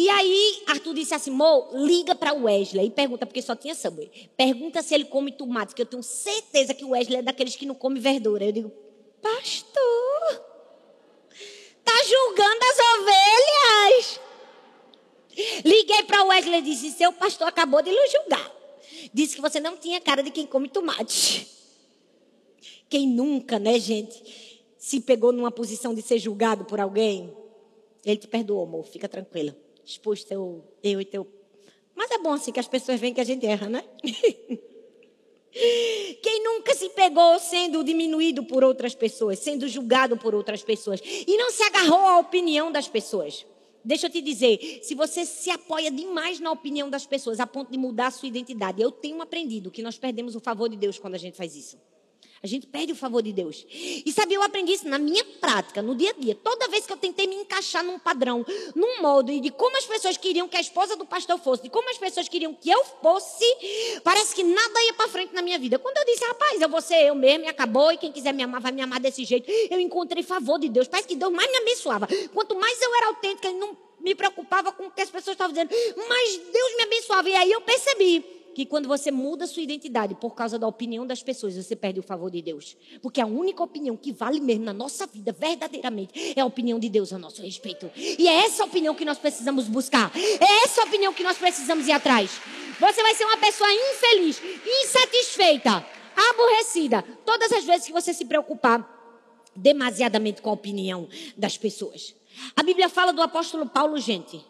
E 0.00 0.08
aí, 0.10 0.62
Arthur 0.68 0.94
disse 0.94 1.12
assim: 1.12 1.32
Mo, 1.32 1.70
liga 1.72 2.14
para 2.14 2.32
o 2.32 2.44
Wesley 2.44 2.86
e 2.86 2.90
pergunta, 2.90 3.26
porque 3.26 3.42
só 3.42 3.56
tinha 3.56 3.74
Subway. 3.74 4.30
Pergunta 4.36 4.80
se 4.80 4.94
ele 4.94 5.06
come 5.06 5.32
tomate, 5.32 5.74
que 5.74 5.82
eu 5.82 5.86
tenho 5.86 6.04
certeza 6.04 6.72
que 6.72 6.84
o 6.84 6.90
Wesley 6.90 7.18
é 7.18 7.22
daqueles 7.22 7.56
que 7.56 7.66
não 7.66 7.74
come 7.74 7.98
verdura. 7.98 8.44
Eu 8.44 8.52
digo: 8.52 8.72
Pastor, 9.20 10.44
tá 11.84 11.92
julgando 12.04 12.60
as 12.62 12.78
ovelhas. 13.00 14.20
Liguei 15.64 16.04
para 16.04 16.22
o 16.22 16.28
Wesley 16.28 16.60
e 16.60 16.62
disse: 16.62 16.92
Seu 16.92 17.12
pastor 17.12 17.48
acabou 17.48 17.82
de 17.82 17.90
lhe 17.90 18.06
julgar. 18.06 18.52
Disse 19.12 19.34
que 19.34 19.42
você 19.42 19.58
não 19.58 19.76
tinha 19.76 20.00
cara 20.00 20.22
de 20.22 20.30
quem 20.30 20.46
come 20.46 20.68
tomate. 20.68 21.44
Quem 22.88 23.04
nunca, 23.04 23.58
né, 23.58 23.80
gente, 23.80 24.62
se 24.78 25.00
pegou 25.00 25.32
numa 25.32 25.50
posição 25.50 25.92
de 25.92 26.02
ser 26.02 26.20
julgado 26.20 26.64
por 26.66 26.78
alguém? 26.78 27.36
Ele 28.04 28.16
te 28.16 28.28
perdoou, 28.28 28.62
amor, 28.62 28.84
fica 28.84 29.08
tranquila 29.08 29.56
expus 29.90 30.24
teu, 30.24 30.64
eu 30.82 31.00
e 31.00 31.04
teu. 31.04 31.26
Mas 31.94 32.10
é 32.10 32.18
bom 32.18 32.32
assim 32.32 32.52
que 32.52 32.60
as 32.60 32.68
pessoas 32.68 33.00
veem 33.00 33.14
que 33.14 33.20
a 33.20 33.24
gente 33.24 33.44
erra, 33.46 33.68
né? 33.68 33.84
Quem 36.22 36.44
nunca 36.44 36.74
se 36.74 36.90
pegou 36.90 37.38
sendo 37.38 37.82
diminuído 37.82 38.44
por 38.44 38.62
outras 38.62 38.94
pessoas, 38.94 39.38
sendo 39.38 39.66
julgado 39.66 40.16
por 40.16 40.34
outras 40.34 40.62
pessoas 40.62 41.00
e 41.04 41.36
não 41.36 41.50
se 41.50 41.62
agarrou 41.62 42.06
à 42.06 42.18
opinião 42.18 42.70
das 42.70 42.86
pessoas? 42.86 43.46
Deixa 43.82 44.06
eu 44.06 44.10
te 44.10 44.20
dizer, 44.20 44.80
se 44.82 44.94
você 44.94 45.24
se 45.24 45.50
apoia 45.50 45.90
demais 45.90 46.38
na 46.38 46.52
opinião 46.52 46.90
das 46.90 47.06
pessoas 47.06 47.40
a 47.40 47.46
ponto 47.46 47.72
de 47.72 47.78
mudar 47.78 48.08
a 48.08 48.10
sua 48.10 48.28
identidade, 48.28 48.82
eu 48.82 48.92
tenho 48.92 49.22
aprendido 49.22 49.70
que 49.70 49.82
nós 49.82 49.96
perdemos 49.96 50.36
o 50.36 50.40
favor 50.40 50.68
de 50.68 50.76
Deus 50.76 50.98
quando 50.98 51.14
a 51.14 51.18
gente 51.18 51.36
faz 51.36 51.56
isso. 51.56 51.78
A 52.42 52.46
gente 52.46 52.66
perde 52.66 52.92
o 52.92 52.96
favor 52.96 53.20
de 53.22 53.32
Deus. 53.32 53.66
E 53.68 54.12
sabe, 54.12 54.34
eu 54.34 54.42
aprendi 54.42 54.72
isso 54.72 54.88
na 54.88 54.98
minha 54.98 55.24
prática, 55.40 55.82
no 55.82 55.94
dia 55.94 56.10
a 56.10 56.12
dia. 56.12 56.34
Toda 56.36 56.68
vez 56.68 56.86
que 56.86 56.92
eu 56.92 56.96
tentei 56.96 57.26
me 57.26 57.34
encaixar 57.34 57.82
num 57.82 57.98
padrão, 57.98 58.46
num 58.74 59.02
modo, 59.02 59.32
e 59.32 59.40
de 59.40 59.50
como 59.50 59.76
as 59.76 59.84
pessoas 59.84 60.16
queriam 60.16 60.46
que 60.48 60.56
a 60.56 60.60
esposa 60.60 60.94
do 60.96 61.04
pastor 61.04 61.38
fosse, 61.38 61.64
de 61.64 61.70
como 61.70 61.90
as 61.90 61.98
pessoas 61.98 62.28
queriam 62.28 62.54
que 62.54 62.70
eu 62.70 62.84
fosse, 63.02 63.44
parece 64.04 64.34
que 64.34 64.44
nada 64.44 64.84
ia 64.84 64.94
para 64.94 65.08
frente 65.08 65.34
na 65.34 65.42
minha 65.42 65.58
vida. 65.58 65.78
Quando 65.78 65.96
eu 65.96 66.04
disse, 66.04 66.24
rapaz, 66.24 66.60
eu 66.60 66.68
vou 66.68 66.80
ser 66.80 67.06
eu 67.06 67.14
mesmo 67.14 67.44
e 67.44 67.48
acabou, 67.48 67.90
e 67.90 67.96
quem 67.96 68.12
quiser 68.12 68.32
me 68.32 68.42
amar 68.42 68.60
vai 68.60 68.70
me 68.70 68.82
amar 68.82 69.00
desse 69.00 69.24
jeito, 69.24 69.50
eu 69.70 69.80
encontrei 69.80 70.22
favor 70.22 70.58
de 70.60 70.68
Deus. 70.68 70.86
Parece 70.86 71.08
que 71.08 71.16
Deus 71.16 71.32
mais 71.32 71.50
me 71.50 71.56
abençoava. 71.58 72.06
Quanto 72.32 72.54
mais 72.54 72.80
eu 72.80 72.94
era 72.94 73.06
autêntica, 73.08 73.48
ele 73.48 73.58
não 73.58 73.76
me 74.00 74.14
preocupava 74.14 74.70
com 74.70 74.86
o 74.86 74.90
que 74.90 75.00
as 75.00 75.10
pessoas 75.10 75.34
estavam 75.34 75.52
dizendo, 75.52 75.74
mas 76.08 76.36
Deus 76.52 76.76
me 76.76 76.82
abençoava. 76.84 77.28
E 77.28 77.34
aí 77.34 77.50
eu 77.50 77.60
percebi 77.62 78.24
que 78.58 78.66
quando 78.66 78.88
você 78.88 79.12
muda 79.12 79.46
sua 79.46 79.62
identidade 79.62 80.16
por 80.16 80.34
causa 80.34 80.58
da 80.58 80.66
opinião 80.66 81.06
das 81.06 81.22
pessoas, 81.22 81.54
você 81.54 81.76
perde 81.76 82.00
o 82.00 82.02
favor 82.02 82.28
de 82.28 82.42
Deus. 82.42 82.76
Porque 83.00 83.20
a 83.20 83.26
única 83.26 83.62
opinião 83.62 83.96
que 83.96 84.10
vale 84.10 84.40
mesmo 84.40 84.64
na 84.64 84.72
nossa 84.72 85.06
vida, 85.06 85.30
verdadeiramente, 85.30 86.34
é 86.36 86.40
a 86.40 86.44
opinião 86.44 86.76
de 86.76 86.88
Deus 86.88 87.12
a 87.12 87.18
nosso 87.20 87.40
respeito. 87.40 87.88
E 87.94 88.26
é 88.26 88.46
essa 88.46 88.64
opinião 88.64 88.96
que 88.96 89.04
nós 89.04 89.16
precisamos 89.16 89.68
buscar. 89.68 90.10
É 90.16 90.64
essa 90.64 90.82
opinião 90.82 91.14
que 91.14 91.22
nós 91.22 91.38
precisamos 91.38 91.86
ir 91.86 91.92
atrás. 91.92 92.32
Você 92.80 93.00
vai 93.00 93.14
ser 93.14 93.26
uma 93.26 93.36
pessoa 93.36 93.70
infeliz, 93.72 94.42
insatisfeita, 94.82 95.86
aborrecida, 96.30 97.04
todas 97.24 97.52
as 97.52 97.62
vezes 97.62 97.86
que 97.86 97.92
você 97.92 98.12
se 98.12 98.24
preocupar 98.24 98.84
demasiadamente 99.54 100.42
com 100.42 100.50
a 100.50 100.54
opinião 100.54 101.08
das 101.36 101.56
pessoas. 101.56 102.12
A 102.56 102.64
Bíblia 102.64 102.88
fala 102.88 103.12
do 103.12 103.22
apóstolo 103.22 103.66
Paulo, 103.66 103.98
gente. 103.98 104.44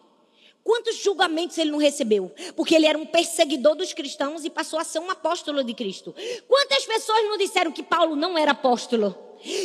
Quantos 0.62 0.96
julgamentos 0.96 1.56
ele 1.56 1.70
não 1.70 1.78
recebeu? 1.78 2.31
Porque 2.55 2.75
ele 2.75 2.87
era 2.87 2.99
um 2.99 3.06
perseguidor 3.06 3.75
dos 3.75 3.93
cristãos 3.93 4.44
e 4.44 4.50
passou 4.50 4.78
a 4.78 4.84
ser 4.84 4.99
um 4.99 5.10
apóstolo 5.10 5.64
de 5.64 5.72
Cristo. 5.72 6.14
Quantas 6.46 6.84
pessoas 6.84 7.25
não 7.25 7.38
disseram 7.38 7.73
que 7.73 7.82
Paulo 7.82 8.14
não 8.14 8.37
era 8.37 8.52
apóstolo? 8.52 9.16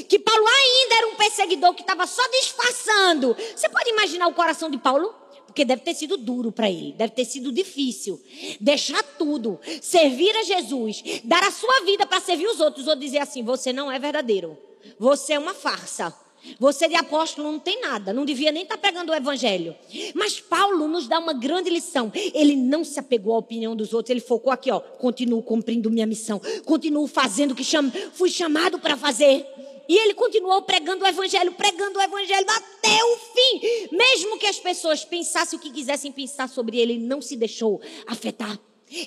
Que 0.07 0.19
Paulo 0.19 0.45
ainda 0.47 0.95
era 0.95 1.07
um 1.07 1.15
perseguidor 1.15 1.73
que 1.73 1.81
estava 1.81 2.05
só 2.05 2.21
disfarçando. 2.29 3.35
Você 3.55 3.67
pode 3.67 3.89
imaginar 3.89 4.27
o 4.27 4.33
coração 4.33 4.69
de 4.69 4.77
Paulo? 4.77 5.13
Porque 5.45 5.65
deve 5.65 5.83
ter 5.83 5.93
sido 5.93 6.17
duro 6.17 6.51
para 6.51 6.69
ele, 6.69 6.93
deve 6.93 7.13
ter 7.13 7.25
sido 7.25 7.51
difícil. 7.51 8.19
Deixar 8.59 9.03
tudo, 9.03 9.59
servir 9.81 10.35
a 10.35 10.43
Jesus, 10.43 11.03
dar 11.23 11.43
a 11.43 11.51
sua 11.51 11.81
vida 11.81 12.07
para 12.07 12.19
servir 12.21 12.47
os 12.47 12.59
outros, 12.59 12.87
ou 12.87 12.95
dizer 12.95 13.19
assim: 13.19 13.43
você 13.43 13.71
não 13.71 13.91
é 13.91 13.99
verdadeiro, 13.99 14.57
você 14.97 15.33
é 15.33 15.39
uma 15.39 15.53
farsa. 15.53 16.11
Você 16.59 16.87
de 16.87 16.95
apóstolo 16.95 17.51
não 17.51 17.59
tem 17.59 17.81
nada, 17.81 18.13
não 18.13 18.25
devia 18.25 18.51
nem 18.51 18.63
estar 18.63 18.75
tá 18.75 18.81
pregando 18.81 19.11
o 19.11 19.15
evangelho. 19.15 19.75
Mas 20.13 20.39
Paulo 20.39 20.87
nos 20.87 21.07
dá 21.07 21.19
uma 21.19 21.33
grande 21.33 21.69
lição. 21.69 22.11
Ele 22.33 22.55
não 22.55 22.83
se 22.83 22.99
apegou 22.99 23.35
à 23.35 23.37
opinião 23.37 23.75
dos 23.75 23.93
outros, 23.93 24.11
ele 24.11 24.19
focou 24.19 24.51
aqui, 24.51 24.71
ó, 24.71 24.79
continuo 24.79 25.41
cumprindo 25.41 25.89
minha 25.89 26.05
missão, 26.05 26.41
continuo 26.65 27.07
fazendo 27.07 27.51
o 27.51 27.55
que 27.55 27.63
cham... 27.63 27.91
fui 28.13 28.29
chamado 28.29 28.79
para 28.79 28.97
fazer. 28.97 29.45
E 29.87 29.97
ele 29.97 30.13
continuou 30.13 30.61
pregando 30.61 31.03
o 31.03 31.07
evangelho, 31.07 31.51
pregando 31.53 31.99
o 31.99 32.01
evangelho 32.01 32.45
até 32.49 33.03
o 33.03 33.17
fim. 33.17 33.89
Mesmo 33.91 34.37
que 34.37 34.47
as 34.47 34.59
pessoas 34.59 35.03
pensassem 35.03 35.59
o 35.59 35.61
que 35.61 35.71
quisessem 35.71 36.11
pensar 36.11 36.47
sobre 36.47 36.79
ele, 36.79 36.93
ele 36.93 37.05
não 37.05 37.21
se 37.21 37.35
deixou 37.35 37.81
afetar. 38.07 38.57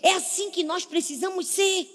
É 0.02 0.12
assim 0.12 0.50
que 0.50 0.62
nós 0.62 0.84
precisamos 0.84 1.46
ser. 1.46 1.88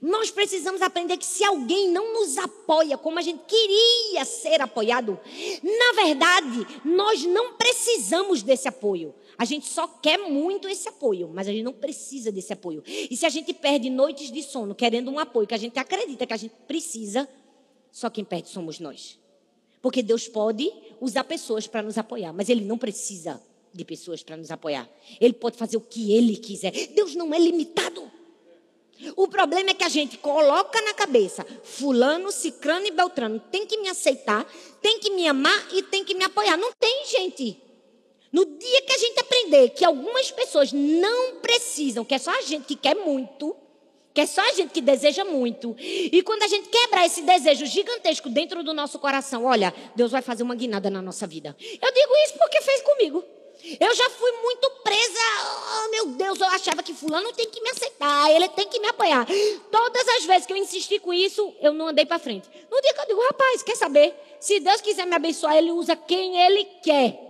Nós 0.00 0.30
precisamos 0.30 0.82
aprender 0.82 1.16
que 1.16 1.26
se 1.26 1.44
alguém 1.44 1.88
não 1.90 2.12
nos 2.12 2.38
apoia 2.38 2.96
como 2.96 3.18
a 3.18 3.22
gente 3.22 3.42
queria 3.46 4.24
ser 4.24 4.60
apoiado, 4.60 5.18
na 5.62 6.02
verdade, 6.02 6.66
nós 6.84 7.24
não 7.24 7.54
precisamos 7.54 8.42
desse 8.42 8.68
apoio. 8.68 9.14
A 9.36 9.44
gente 9.44 9.66
só 9.66 9.86
quer 9.86 10.18
muito 10.18 10.68
esse 10.68 10.88
apoio, 10.88 11.28
mas 11.32 11.48
a 11.48 11.52
gente 11.52 11.64
não 11.64 11.72
precisa 11.72 12.30
desse 12.30 12.52
apoio. 12.52 12.82
E 12.86 13.16
se 13.16 13.26
a 13.26 13.28
gente 13.28 13.52
perde 13.52 13.90
noites 13.90 14.30
de 14.30 14.42
sono 14.42 14.74
querendo 14.74 15.10
um 15.10 15.18
apoio 15.18 15.46
que 15.46 15.54
a 15.54 15.58
gente 15.58 15.78
acredita 15.78 16.26
que 16.26 16.32
a 16.32 16.36
gente 16.36 16.54
precisa, 16.66 17.28
só 17.90 18.08
quem 18.08 18.24
perde 18.24 18.48
somos 18.48 18.78
nós. 18.78 19.18
Porque 19.82 20.02
Deus 20.02 20.28
pode 20.28 20.72
usar 21.00 21.24
pessoas 21.24 21.66
para 21.66 21.82
nos 21.82 21.98
apoiar, 21.98 22.32
mas 22.32 22.48
Ele 22.48 22.64
não 22.64 22.78
precisa 22.78 23.42
de 23.72 23.84
pessoas 23.84 24.22
para 24.22 24.36
nos 24.36 24.50
apoiar. 24.50 24.88
Ele 25.20 25.34
pode 25.34 25.56
fazer 25.56 25.76
o 25.76 25.80
que 25.80 26.12
Ele 26.12 26.36
quiser. 26.36 26.70
Deus 26.88 27.14
não 27.14 27.34
é 27.34 27.38
limitado. 27.38 28.10
O 29.16 29.28
problema 29.28 29.70
é 29.70 29.74
que 29.74 29.84
a 29.84 29.88
gente 29.88 30.16
coloca 30.18 30.80
na 30.82 30.94
cabeça, 30.94 31.44
fulano, 31.62 32.30
cicrano 32.30 32.86
e 32.86 32.90
beltrano 32.90 33.40
tem 33.50 33.66
que 33.66 33.76
me 33.78 33.88
aceitar, 33.88 34.46
tem 34.80 34.98
que 34.98 35.10
me 35.10 35.26
amar 35.26 35.68
e 35.72 35.82
tem 35.82 36.04
que 36.04 36.14
me 36.14 36.24
apoiar. 36.24 36.56
Não 36.56 36.72
tem, 36.78 37.04
gente. 37.06 37.60
No 38.32 38.44
dia 38.44 38.82
que 38.82 38.92
a 38.92 38.98
gente 38.98 39.20
aprender 39.20 39.68
que 39.70 39.84
algumas 39.84 40.30
pessoas 40.30 40.72
não 40.72 41.36
precisam, 41.36 42.04
que 42.04 42.14
é 42.14 42.18
só 42.18 42.36
a 42.36 42.42
gente 42.42 42.64
que 42.64 42.76
quer 42.76 42.96
muito, 42.96 43.54
que 44.12 44.20
é 44.20 44.26
só 44.26 44.40
a 44.40 44.52
gente 44.52 44.70
que 44.70 44.80
deseja 44.80 45.24
muito, 45.24 45.74
e 45.78 46.22
quando 46.22 46.42
a 46.42 46.48
gente 46.48 46.68
quebrar 46.68 47.04
esse 47.06 47.22
desejo 47.22 47.66
gigantesco 47.66 48.28
dentro 48.28 48.62
do 48.62 48.72
nosso 48.72 48.98
coração, 48.98 49.44
olha, 49.44 49.74
Deus 49.94 50.10
vai 50.10 50.22
fazer 50.22 50.42
uma 50.42 50.54
guinada 50.54 50.88
na 50.88 51.02
nossa 51.02 51.26
vida. 51.26 51.56
Eu 51.60 51.92
digo 51.92 52.12
isso 52.24 52.38
porque 52.38 52.60
fez 52.60 52.82
comigo. 52.82 53.24
Eu 53.80 53.94
já 53.94 54.10
fui 54.10 54.32
muito 54.32 54.70
presa. 54.82 55.20
Oh, 55.84 55.90
meu 55.90 56.06
Deus, 56.06 56.40
eu 56.40 56.46
achava 56.48 56.82
que 56.82 56.92
fulano 56.92 57.32
tem 57.32 57.48
que 57.48 57.60
me 57.62 57.70
aceitar, 57.70 58.30
ele 58.30 58.48
tem 58.50 58.68
que 58.68 58.78
me 58.78 58.88
apoiar. 58.88 59.26
Todas 59.70 60.08
as 60.08 60.24
vezes 60.24 60.46
que 60.46 60.52
eu 60.52 60.56
insisti 60.56 60.98
com 60.98 61.12
isso, 61.12 61.54
eu 61.60 61.72
não 61.72 61.88
andei 61.88 62.04
para 62.04 62.18
frente. 62.18 62.48
No 62.70 62.80
dia 62.80 62.92
que 62.92 63.00
eu 63.00 63.06
digo, 63.06 63.20
rapaz, 63.22 63.62
quer 63.62 63.76
saber? 63.76 64.14
Se 64.38 64.60
Deus 64.60 64.80
quiser 64.80 65.06
me 65.06 65.14
abençoar, 65.14 65.56
ele 65.56 65.72
usa 65.72 65.96
quem 65.96 66.38
ele 66.38 66.64
quer. 66.82 67.24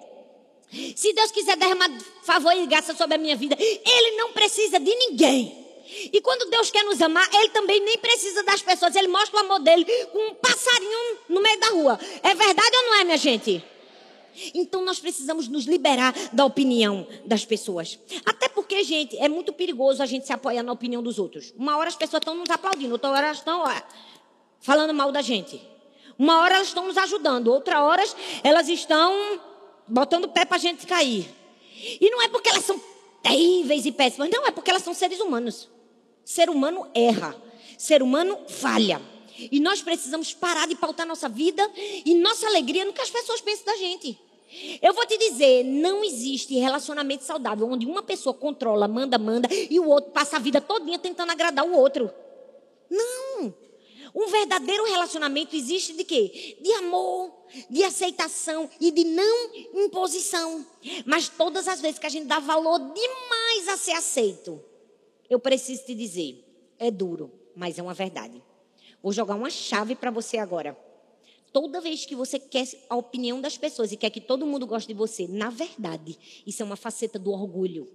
Se 0.96 1.12
Deus 1.12 1.30
quiser 1.30 1.56
derramar 1.56 1.88
favor 2.24 2.52
e 2.52 2.66
graça 2.66 2.94
sobre 2.94 3.14
a 3.14 3.18
minha 3.18 3.36
vida, 3.36 3.56
Ele 3.58 4.16
não 4.16 4.32
precisa 4.32 4.80
de 4.80 4.94
ninguém. 4.94 5.64
E 6.12 6.20
quando 6.20 6.50
Deus 6.50 6.70
quer 6.70 6.82
nos 6.84 7.00
amar, 7.00 7.28
Ele 7.32 7.50
também 7.50 7.80
nem 7.80 7.96
precisa 7.98 8.42
das 8.42 8.60
pessoas. 8.62 8.96
Ele 8.96 9.08
mostra 9.08 9.36
o 9.36 9.40
amor 9.44 9.60
dele 9.60 9.84
com 10.12 10.18
um 10.18 10.34
passarinho 10.34 11.18
no 11.28 11.40
meio 11.40 11.60
da 11.60 11.68
rua. 11.68 12.00
É 12.22 12.34
verdade 12.34 12.76
ou 12.76 12.82
não 12.84 12.94
é, 12.96 13.04
minha 13.04 13.16
gente? 13.16 13.64
Então 14.54 14.84
nós 14.84 14.98
precisamos 14.98 15.48
nos 15.48 15.64
liberar 15.64 16.14
da 16.32 16.44
opinião 16.44 17.06
das 17.24 17.44
pessoas. 17.44 17.98
Até 18.24 18.48
porque, 18.48 18.82
gente, 18.84 19.16
é 19.18 19.28
muito 19.28 19.52
perigoso 19.52 20.02
a 20.02 20.06
gente 20.06 20.26
se 20.26 20.32
apoiar 20.32 20.62
na 20.62 20.72
opinião 20.72 21.02
dos 21.02 21.18
outros. 21.18 21.52
Uma 21.56 21.76
hora 21.76 21.88
as 21.88 21.96
pessoas 21.96 22.20
estão 22.20 22.34
nos 22.34 22.50
aplaudindo, 22.50 22.92
outra 22.92 23.10
hora 23.10 23.26
elas 23.26 23.38
estão 23.38 23.62
falando 24.60 24.94
mal 24.94 25.12
da 25.12 25.22
gente. 25.22 25.60
Uma 26.18 26.40
hora 26.40 26.56
elas 26.56 26.68
estão 26.68 26.86
nos 26.86 26.96
ajudando, 26.96 27.48
outra 27.48 27.82
hora 27.82 28.02
elas 28.42 28.68
estão 28.68 29.40
botando 29.86 30.24
o 30.24 30.28
pé 30.28 30.44
para 30.44 30.56
a 30.56 30.60
gente 30.60 30.86
cair. 30.86 31.28
E 32.00 32.10
não 32.10 32.22
é 32.22 32.28
porque 32.28 32.48
elas 32.48 32.64
são 32.64 32.80
terríveis 33.22 33.84
e 33.84 33.92
péssimas, 33.92 34.30
não, 34.30 34.46
é 34.46 34.50
porque 34.50 34.70
elas 34.70 34.82
são 34.82 34.94
seres 34.94 35.20
humanos. 35.20 35.68
Ser 36.24 36.48
humano 36.48 36.86
erra, 36.94 37.36
ser 37.76 38.02
humano 38.02 38.38
falha. 38.48 39.00
E 39.36 39.58
nós 39.58 39.82
precisamos 39.82 40.32
parar 40.32 40.68
de 40.68 40.76
pautar 40.76 41.06
nossa 41.06 41.28
vida 41.28 41.68
e 42.04 42.14
nossa 42.14 42.46
alegria 42.46 42.84
no 42.84 42.92
que 42.92 43.00
as 43.00 43.10
pessoas 43.10 43.40
pensam 43.40 43.66
da 43.66 43.76
gente. 43.76 44.18
Eu 44.80 44.92
vou 44.94 45.06
te 45.06 45.18
dizer, 45.18 45.64
não 45.64 46.04
existe 46.04 46.54
relacionamento 46.54 47.24
saudável 47.24 47.68
onde 47.68 47.86
uma 47.86 48.02
pessoa 48.02 48.34
controla, 48.34 48.86
manda, 48.86 49.18
manda 49.18 49.48
e 49.52 49.80
o 49.80 49.88
outro 49.88 50.12
passa 50.12 50.36
a 50.36 50.40
vida 50.40 50.60
todinha 50.60 50.98
tentando 50.98 51.32
agradar 51.32 51.66
o 51.66 51.74
outro. 51.74 52.10
Não. 52.88 53.54
Um 54.14 54.28
verdadeiro 54.28 54.84
relacionamento 54.84 55.56
existe 55.56 55.92
de 55.92 56.04
quê? 56.04 56.56
De 56.60 56.72
amor, 56.74 57.32
de 57.68 57.82
aceitação 57.82 58.70
e 58.80 58.92
de 58.92 59.02
não 59.02 59.50
imposição. 59.74 60.64
Mas 61.04 61.28
todas 61.28 61.66
as 61.66 61.80
vezes 61.80 61.98
que 61.98 62.06
a 62.06 62.10
gente 62.10 62.26
dá 62.26 62.38
valor 62.38 62.78
demais 62.78 63.68
a 63.68 63.76
ser 63.76 63.92
aceito, 63.92 64.62
eu 65.28 65.40
preciso 65.40 65.84
te 65.84 65.94
dizer, 65.96 66.44
é 66.78 66.92
duro, 66.92 67.32
mas 67.56 67.76
é 67.76 67.82
uma 67.82 67.94
verdade. 67.94 68.40
Vou 69.02 69.12
jogar 69.12 69.34
uma 69.34 69.50
chave 69.50 69.96
para 69.96 70.12
você 70.12 70.38
agora. 70.38 70.78
Toda 71.54 71.80
vez 71.80 72.04
que 72.04 72.16
você 72.16 72.36
quer 72.36 72.66
a 72.90 72.96
opinião 72.96 73.40
das 73.40 73.56
pessoas 73.56 73.92
e 73.92 73.96
quer 73.96 74.10
que 74.10 74.20
todo 74.20 74.44
mundo 74.44 74.66
goste 74.66 74.88
de 74.88 74.92
você, 74.92 75.28
na 75.28 75.50
verdade, 75.50 76.18
isso 76.44 76.60
é 76.60 76.64
uma 76.64 76.74
faceta 76.74 77.16
do 77.16 77.30
orgulho. 77.30 77.88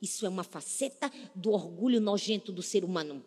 Isso 0.00 0.24
é 0.24 0.28
uma 0.30 0.42
faceta 0.42 1.12
do 1.34 1.50
orgulho 1.50 2.00
nojento 2.00 2.50
do 2.50 2.62
ser 2.62 2.82
humano. 2.82 3.22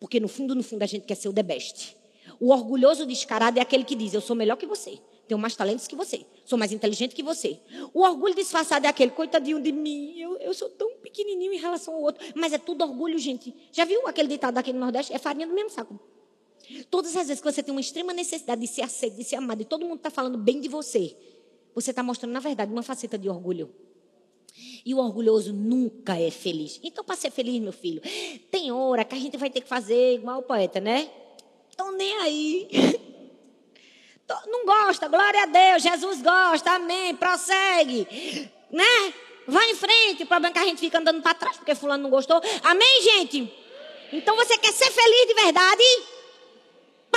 Porque 0.00 0.18
no 0.18 0.26
fundo, 0.26 0.52
no 0.52 0.64
fundo, 0.64 0.82
a 0.82 0.86
gente 0.86 1.06
quer 1.06 1.14
ser 1.14 1.28
o 1.28 1.32
the 1.32 1.44
best. 1.44 1.96
O 2.40 2.50
orgulhoso 2.50 3.06
descarado 3.06 3.56
é 3.56 3.62
aquele 3.62 3.84
que 3.84 3.94
diz: 3.94 4.14
Eu 4.14 4.20
sou 4.20 4.34
melhor 4.34 4.56
que 4.56 4.66
você, 4.66 4.98
tenho 5.28 5.38
mais 5.38 5.54
talentos 5.54 5.86
que 5.86 5.94
você, 5.94 6.26
sou 6.44 6.58
mais 6.58 6.72
inteligente 6.72 7.14
que 7.14 7.22
você. 7.22 7.60
O 7.94 8.00
orgulho 8.00 8.34
disfarçado 8.34 8.84
é 8.84 8.88
aquele, 8.88 9.12
coitadinho 9.12 9.62
de 9.62 9.70
mim, 9.70 10.18
eu, 10.18 10.38
eu 10.38 10.52
sou 10.52 10.68
tão 10.68 10.96
pequenininho 10.96 11.52
em 11.52 11.58
relação 11.58 11.94
ao 11.94 12.02
outro. 12.02 12.26
Mas 12.34 12.52
é 12.52 12.58
tudo 12.58 12.82
orgulho, 12.82 13.16
gente. 13.16 13.54
Já 13.70 13.84
viu 13.84 14.08
aquele 14.08 14.26
ditado 14.26 14.58
aqui 14.58 14.72
no 14.72 14.80
Nordeste? 14.80 15.12
É 15.12 15.18
farinha 15.18 15.46
do 15.46 15.54
mesmo 15.54 15.70
saco. 15.70 16.00
Todas 16.90 17.16
as 17.16 17.28
vezes 17.28 17.40
que 17.40 17.50
você 17.50 17.62
tem 17.62 17.72
uma 17.72 17.80
extrema 17.80 18.12
necessidade 18.12 18.60
de 18.60 18.66
ser 18.66 18.82
aceito, 18.82 19.16
de 19.16 19.24
ser 19.24 19.36
amado, 19.36 19.62
e 19.62 19.64
todo 19.64 19.84
mundo 19.84 19.96
está 19.96 20.10
falando 20.10 20.38
bem 20.38 20.60
de 20.60 20.68
você, 20.68 21.16
você 21.74 21.90
está 21.90 22.02
mostrando, 22.02 22.32
na 22.32 22.40
verdade, 22.40 22.72
uma 22.72 22.82
faceta 22.82 23.18
de 23.18 23.28
orgulho. 23.28 23.72
E 24.84 24.94
o 24.94 24.98
orgulhoso 24.98 25.52
nunca 25.52 26.18
é 26.18 26.30
feliz. 26.30 26.78
Então, 26.82 27.04
para 27.04 27.16
ser 27.16 27.30
feliz, 27.30 27.60
meu 27.60 27.72
filho, 27.72 28.02
tem 28.50 28.70
hora 28.70 29.04
que 29.04 29.14
a 29.14 29.18
gente 29.18 29.36
vai 29.36 29.48
ter 29.48 29.60
que 29.60 29.68
fazer 29.68 30.14
igual 30.14 30.40
o 30.40 30.42
poeta, 30.42 30.80
né? 30.80 31.10
Estão 31.70 31.92
nem 31.92 32.18
aí. 32.18 32.68
Não 34.46 34.64
gosta, 34.64 35.08
glória 35.08 35.42
a 35.42 35.46
Deus, 35.46 35.82
Jesus 35.82 36.22
gosta, 36.22 36.70
amém, 36.70 37.14
prossegue, 37.14 38.06
né? 38.70 39.12
Vai 39.46 39.70
em 39.70 39.74
frente, 39.74 40.22
o 40.22 40.26
problema 40.26 40.48
é 40.48 40.52
que 40.52 40.58
a 40.58 40.64
gente 40.64 40.78
fica 40.78 40.98
andando 40.98 41.20
para 41.20 41.34
trás 41.34 41.56
porque 41.56 41.74
fulano 41.74 42.04
não 42.04 42.10
gostou. 42.10 42.40
Amém, 42.62 43.02
gente? 43.02 43.52
Então 44.12 44.36
você 44.36 44.56
quer 44.56 44.72
ser 44.72 44.90
feliz 44.90 45.26
de 45.26 45.34
verdade? 45.34 45.82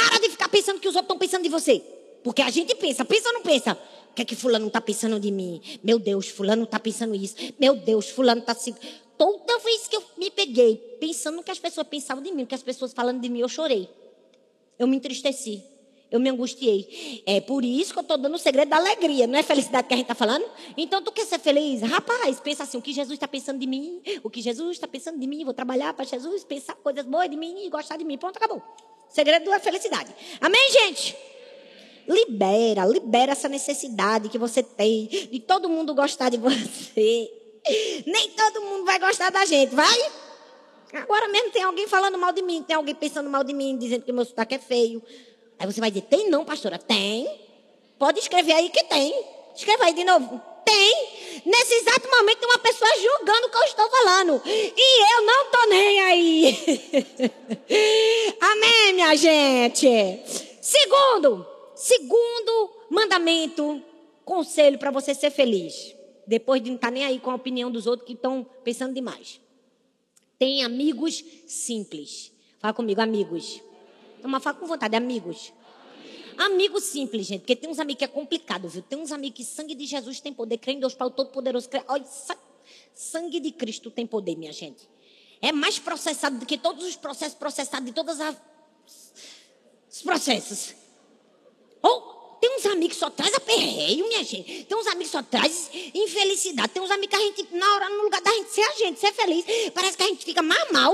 Para 0.08 0.20
de 0.20 0.30
ficar 0.30 0.50
pensando 0.50 0.80
que 0.80 0.88
os 0.88 0.96
outros 0.96 1.06
estão 1.06 1.18
pensando 1.18 1.44
de 1.44 1.50
você. 1.50 1.82
Porque 2.24 2.42
a 2.42 2.50
gente 2.50 2.74
pensa, 2.76 3.04
pensa 3.06 3.30
ou 3.30 3.34
não 3.36 3.42
pensa? 3.42 3.78
O 4.12 4.14
que 4.16 4.22
é 4.22 4.26
que 4.26 4.36
fulano 4.36 4.68
está 4.68 4.80
pensando 4.80 5.20
de 5.20 5.32
mim? 5.32 5.62
Meu 5.84 6.00
Deus, 6.00 6.28
fulano 6.28 6.64
está 6.64 6.80
pensando 6.80 7.16
isso. 7.16 7.36
Meu 7.60 7.76
Deus, 7.76 8.10
fulano 8.10 8.42
está 8.42 8.52
assim. 8.52 8.76
Toda 9.18 9.60
vez 9.60 9.88
que 9.88 9.96
eu 9.96 10.04
me 10.18 10.30
peguei 10.30 10.76
pensando 11.00 11.38
no 11.38 11.44
que 11.44 11.52
as 11.52 11.60
pessoas 11.60 11.88
pensavam 11.88 12.24
de 12.24 12.32
mim, 12.32 12.44
o 12.44 12.48
que 12.48 12.56
as 12.56 12.64
pessoas 12.64 12.94
falando 12.94 13.22
de 13.22 13.30
mim, 13.30 13.40
eu 13.40 13.50
chorei. 13.50 13.90
Eu 14.78 14.88
me 14.88 14.96
entristeci. 14.98 15.64
Eu 16.12 16.20
me 16.20 16.30
angustiei. 16.30 17.24
É 17.26 17.42
por 17.42 17.66
isso 17.66 17.92
que 17.92 18.00
eu 18.00 18.02
estou 18.02 18.18
dando 18.18 18.36
o 18.36 18.38
segredo 18.38 18.70
da 18.70 18.78
alegria. 18.78 19.28
Não 19.28 19.38
é 19.38 19.44
felicidade 19.44 19.88
que 19.88 19.94
a 19.94 19.98
gente 19.98 20.06
está 20.06 20.16
falando? 20.16 20.46
Então, 20.78 21.02
tu 21.02 21.12
quer 21.12 21.26
ser 21.26 21.40
feliz? 21.40 21.82
Rapaz, 21.82 22.40
pensa 22.40 22.64
assim: 22.64 22.78
o 22.78 22.82
que 22.82 22.94
Jesus 22.94 23.14
está 23.14 23.28
pensando 23.28 23.60
de 23.60 23.68
mim? 23.68 24.02
O 24.24 24.30
que 24.30 24.42
Jesus 24.42 24.78
está 24.78 24.88
pensando 24.88 25.20
de 25.20 25.28
mim? 25.28 25.44
Vou 25.44 25.54
trabalhar 25.54 25.94
para 25.94 26.06
Jesus, 26.06 26.44
pensar 26.44 26.76
coisas 26.76 27.06
boas 27.06 27.30
de 27.30 27.36
mim 27.36 27.66
e 27.66 27.70
gostar 27.70 27.98
de 27.98 28.06
mim. 28.06 28.18
Pronto, 28.18 28.38
acabou. 28.38 28.62
Segredo 29.16 29.50
da 29.50 29.62
felicidade. 29.62 30.14
Amém, 30.42 30.72
gente? 30.72 31.16
Libera, 32.06 32.86
libera 32.86 33.32
essa 33.32 33.48
necessidade 33.48 34.28
que 34.28 34.38
você 34.38 34.62
tem 34.62 35.08
de 35.08 35.40
todo 35.40 35.70
mundo 35.70 35.96
gostar 35.96 36.28
de 36.28 36.36
você. 36.36 37.32
Nem 38.06 38.32
todo 38.32 38.62
mundo 38.62 38.84
vai 38.84 39.00
gostar 39.00 39.30
da 39.30 39.46
gente, 39.46 39.74
vai? 39.74 40.12
Agora 40.92 41.30
mesmo 41.30 41.50
tem 41.52 41.64
alguém 41.64 41.88
falando 41.88 42.18
mal 42.18 42.34
de 42.34 42.42
mim, 42.42 42.62
tem 42.62 42.76
alguém 42.76 42.94
pensando 42.94 43.30
mal 43.30 43.46
de 43.46 43.54
mim, 43.54 43.78
dizendo 43.78 44.04
que 44.04 44.12
meu 44.12 44.26
sotaque 44.26 44.56
é 44.56 44.60
feio. 44.60 45.02
Aí 45.58 45.66
você 45.66 45.80
vai 45.80 45.90
dizer, 45.90 46.08
tem 46.08 46.30
não, 46.30 46.44
pastora? 46.44 46.78
Tem. 46.78 47.26
Pode 47.98 48.20
escrever 48.20 48.52
aí 48.52 48.70
que 48.70 48.84
tem. 48.84 49.14
Escreva 49.56 49.86
aí 49.86 49.94
de 49.94 50.04
novo. 50.04 50.42
Tem. 50.66 51.42
Nesse 51.46 51.74
exato 51.76 52.10
momento 52.10 52.40
tem 52.40 52.50
uma 52.50 52.60
pessoa 52.60 52.90
julgando 52.98 53.48
o 53.48 53.50
que 53.50 53.58
eu 53.58 53.64
estou 53.64 53.90
falando. 53.90 54.42
E 54.46 55.14
eu 55.14 55.22
não 55.22 55.46
estou 55.46 55.70
nem 55.70 56.02
aí. 56.02 56.60
Amém, 58.52 58.94
minha 58.94 59.16
gente? 59.16 59.88
Segundo, 60.62 61.46
Segundo 61.76 62.72
mandamento, 62.90 63.84
conselho 64.24 64.80
para 64.80 64.92
você 64.92 65.14
ser 65.14 65.30
feliz. 65.30 65.94
Depois 66.26 66.64
de 66.64 66.70
não 66.70 66.78
estar 66.78 66.88
tá 66.88 66.92
nem 66.92 67.04
aí 67.04 67.20
com 67.20 67.30
a 67.30 67.36
opinião 67.36 67.70
dos 67.70 67.86
outros 67.86 68.08
que 68.08 68.14
estão 68.14 68.46
pensando 68.64 68.94
demais. 68.94 69.42
Tem 70.40 70.64
amigos 70.64 71.24
simples. 71.46 72.32
Fala 72.60 72.74
comigo, 72.74 73.02
amigos. 73.02 73.62
Toma, 74.22 74.40
fala 74.40 74.58
com 74.58 74.66
vontade, 74.66 74.96
amigos. 74.96 75.52
Amigo 76.38 76.80
simples, 76.80 77.28
gente, 77.28 77.42
porque 77.42 77.56
tem 77.56 77.70
uns 77.70 77.80
amigos 77.80 78.00
que 78.00 78.06
é 78.06 78.08
complicado, 78.08 78.68
viu? 78.68 78.82
Tem 78.82 78.98
uns 78.98 79.12
amigos 79.12 79.38
que 79.38 79.46
sangue 79.46 79.76
de 79.76 79.86
Jesus 79.86 80.20
tem 80.20 80.34
poder, 80.34 80.58
crê 80.58 80.74
em 80.74 80.80
Deus 80.80 80.94
Pai 80.94 81.10
Todo-Poderoso. 81.10 81.70
Olha, 81.88 82.06
sangue 82.94 83.40
de 83.40 83.52
Cristo 83.52 83.92
tem 83.92 84.08
poder, 84.08 84.36
minha 84.36 84.52
gente. 84.52 84.88
É 85.46 85.52
mais 85.52 85.78
processado 85.78 86.40
do 86.40 86.46
que 86.46 86.58
todos 86.58 86.84
os 86.84 86.96
processos 86.96 87.36
processados 87.36 87.86
de 87.86 87.94
todos 87.94 88.18
os 89.92 90.02
processos. 90.02 90.74
Oh, 91.84 92.38
tem 92.42 92.58
uns 92.58 92.66
amigos 92.66 92.96
que 92.96 93.00
só 93.00 93.12
traz 93.12 93.32
aperreio, 93.36 94.08
minha 94.08 94.24
gente. 94.24 94.64
Tem 94.64 94.76
uns 94.76 94.88
amigos 94.88 95.12
que 95.12 95.18
só 95.18 95.22
traz 95.22 95.70
infelicidade. 95.94 96.70
Tem 96.70 96.82
uns 96.82 96.90
amigos 96.90 97.16
que 97.16 97.24
a 97.24 97.26
gente, 97.26 97.56
na 97.56 97.76
hora, 97.76 97.90
no 97.90 98.02
lugar 98.06 98.22
da 98.22 98.32
gente 98.32 98.50
ser 98.50 98.64
a 98.64 98.74
gente, 98.74 99.00
ser 99.00 99.14
feliz, 99.14 99.46
parece 99.72 99.96
que 99.96 100.02
a 100.02 100.08
gente 100.08 100.26
fica 100.26 100.42
mais 100.42 100.72
mal. 100.72 100.92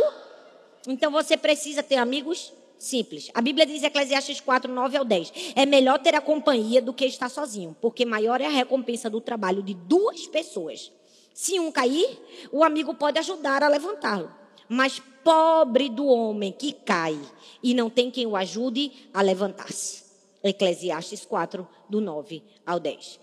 Então 0.86 1.10
você 1.10 1.38
precisa 1.38 1.81
ter 1.81 1.96
amigos 1.96 2.51
simples. 2.77 3.31
A 3.34 3.41
Bíblia 3.41 3.65
diz, 3.65 3.81
Eclesiastes 3.84 4.41
4, 4.41 4.70
9 4.70 4.98
ao 4.98 5.05
10. 5.05 5.31
É 5.55 5.65
melhor 5.65 5.98
ter 6.00 6.13
a 6.13 6.20
companhia 6.20 6.81
do 6.81 6.93
que 6.93 7.05
estar 7.05 7.29
sozinho, 7.29 7.74
porque 7.79 8.03
maior 8.03 8.41
é 8.41 8.48
a 8.48 8.50
recompensa 8.50 9.10
do 9.10 9.22
trabalho 9.22 9.63
de 9.63 9.75
duas 9.75 10.27
pessoas. 10.27 10.91
Se 11.34 11.58
um 11.58 11.72
cair, 11.72 12.20
o 12.51 12.65
amigo 12.65 12.93
pode 12.93 13.17
ajudar 13.17 13.63
a 13.63 13.70
levantá-lo. 13.70 14.40
Mas 14.73 15.01
pobre 15.21 15.89
do 15.89 16.05
homem 16.05 16.49
que 16.49 16.71
cai 16.71 17.19
e 17.61 17.73
não 17.73 17.89
tem 17.89 18.09
quem 18.09 18.25
o 18.25 18.37
ajude 18.37 19.09
a 19.13 19.21
levantar-se. 19.21 20.01
Eclesiastes 20.41 21.25
4, 21.25 21.67
do 21.89 21.99
9 21.99 22.41
ao 22.65 22.79
10. 22.79 23.19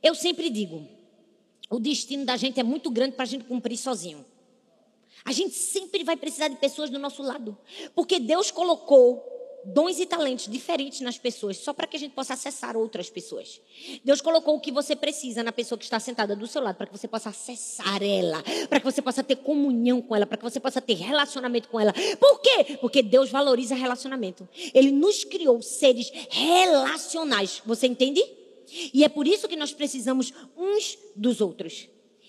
Eu 0.00 0.14
sempre 0.14 0.48
digo, 0.48 0.86
o 1.68 1.80
destino 1.80 2.24
da 2.24 2.36
gente 2.36 2.60
é 2.60 2.62
muito 2.62 2.92
grande 2.92 3.16
para 3.16 3.24
a 3.24 3.26
gente 3.26 3.42
cumprir 3.42 3.76
sozinho. 3.76 4.24
A 5.24 5.32
gente 5.32 5.54
sempre 5.54 6.04
vai 6.04 6.16
precisar 6.16 6.46
de 6.46 6.54
pessoas 6.54 6.90
do 6.90 6.98
nosso 7.00 7.24
lado. 7.24 7.58
Porque 7.92 8.20
Deus 8.20 8.52
colocou 8.52 9.20
dons 9.64 9.98
e 9.98 10.06
talentos 10.06 10.46
diferentes 10.48 11.00
nas 11.00 11.18
pessoas, 11.18 11.56
só 11.58 11.72
para 11.72 11.86
que 11.86 11.96
a 11.96 12.00
gente 12.00 12.14
possa 12.14 12.34
acessar 12.34 12.76
outras 12.76 13.10
pessoas. 13.10 13.60
Deus 14.04 14.20
colocou 14.20 14.56
o 14.56 14.60
que 14.60 14.72
você 14.72 14.94
precisa 14.96 15.42
na 15.42 15.52
pessoa 15.52 15.78
que 15.78 15.84
está 15.84 16.00
sentada 16.00 16.34
do 16.34 16.46
seu 16.46 16.62
lado, 16.62 16.76
para 16.76 16.86
que 16.86 16.96
você 16.96 17.08
possa 17.08 17.30
acessar 17.30 18.02
ela, 18.02 18.42
para 18.68 18.80
que 18.80 18.84
você 18.84 19.02
possa 19.02 19.22
ter 19.22 19.36
comunhão 19.36 20.00
com 20.00 20.14
ela, 20.14 20.26
para 20.26 20.38
que 20.38 20.44
você 20.44 20.60
possa 20.60 20.80
ter 20.80 20.94
relacionamento 20.94 21.68
com 21.68 21.78
ela. 21.78 21.92
Por 22.18 22.40
quê? 22.40 22.78
Porque 22.80 23.02
Deus 23.02 23.30
valoriza 23.30 23.74
relacionamento. 23.74 24.48
Ele 24.72 24.90
nos 24.90 25.24
criou 25.24 25.60
seres 25.60 26.10
relacionais. 26.30 27.62
Você 27.66 27.86
entende? 27.86 28.22
E 28.92 29.04
é 29.04 29.08
por 29.08 29.26
isso 29.26 29.48
que 29.48 29.56
nós 29.56 29.72
precisamos 29.72 30.32
uns 30.56 30.98
dos 31.16 31.40
outros. 31.40 31.88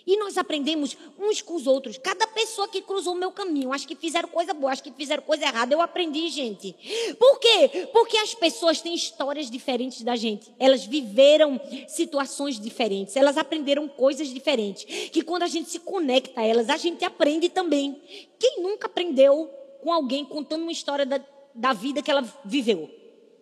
E 0.10 0.18
nós 0.18 0.40
aprendemos 0.40 0.98
uns 1.20 1.40
com 1.40 1.54
os 1.54 1.68
outros. 1.68 2.00
Cada 2.00 2.26
pessoa 2.26 2.68
que 2.68 2.82
cruzou 2.82 3.14
o 3.14 3.16
meu 3.16 3.32
caminho, 3.32 3.72
acho 3.72 3.88
que 3.88 3.96
fizeram 3.96 4.28
coisa 4.28 4.56
boa, 4.56 4.72
acho 4.72 4.82
que 4.82 4.92
fizeram 4.92 5.22
coisa 5.22 5.46
errada, 5.46 5.72
eu 5.72 5.80
aprendi, 5.80 6.30
gente. 6.30 6.76
Por 7.20 7.40
quê? 7.40 7.88
Porque 7.94 8.18
as 8.18 8.34
pessoas 8.34 8.82
têm 8.82 8.96
histórias 8.96 9.52
diferentes 9.52 10.02
da 10.02 10.16
gente. 10.16 10.52
Elas 10.58 10.84
viveram 10.84 11.62
situações 11.88 12.60
diferentes, 12.60 13.16
elas 13.16 13.38
aprenderam 13.38 13.88
coisas 13.88 14.30
diferentes. 14.30 14.84
Que 15.12 15.22
quando 15.22 15.44
a 15.44 15.48
gente 15.48 15.70
se 15.70 15.78
conecta 15.78 16.42
a 16.42 16.44
elas, 16.44 16.72
a 16.72 16.78
gente 16.78 17.06
aprende 17.06 17.48
também. 17.48 18.02
Quem 18.40 18.64
nunca 18.64 18.88
aprendeu 18.88 19.46
com 19.80 19.94
alguém 19.94 20.26
contando 20.26 20.64
uma 20.64 20.72
história 20.72 21.06
da, 21.06 21.22
da 21.54 21.72
vida 21.72 22.02
que 22.02 22.10
ela 22.10 22.28
viveu? 22.44 22.90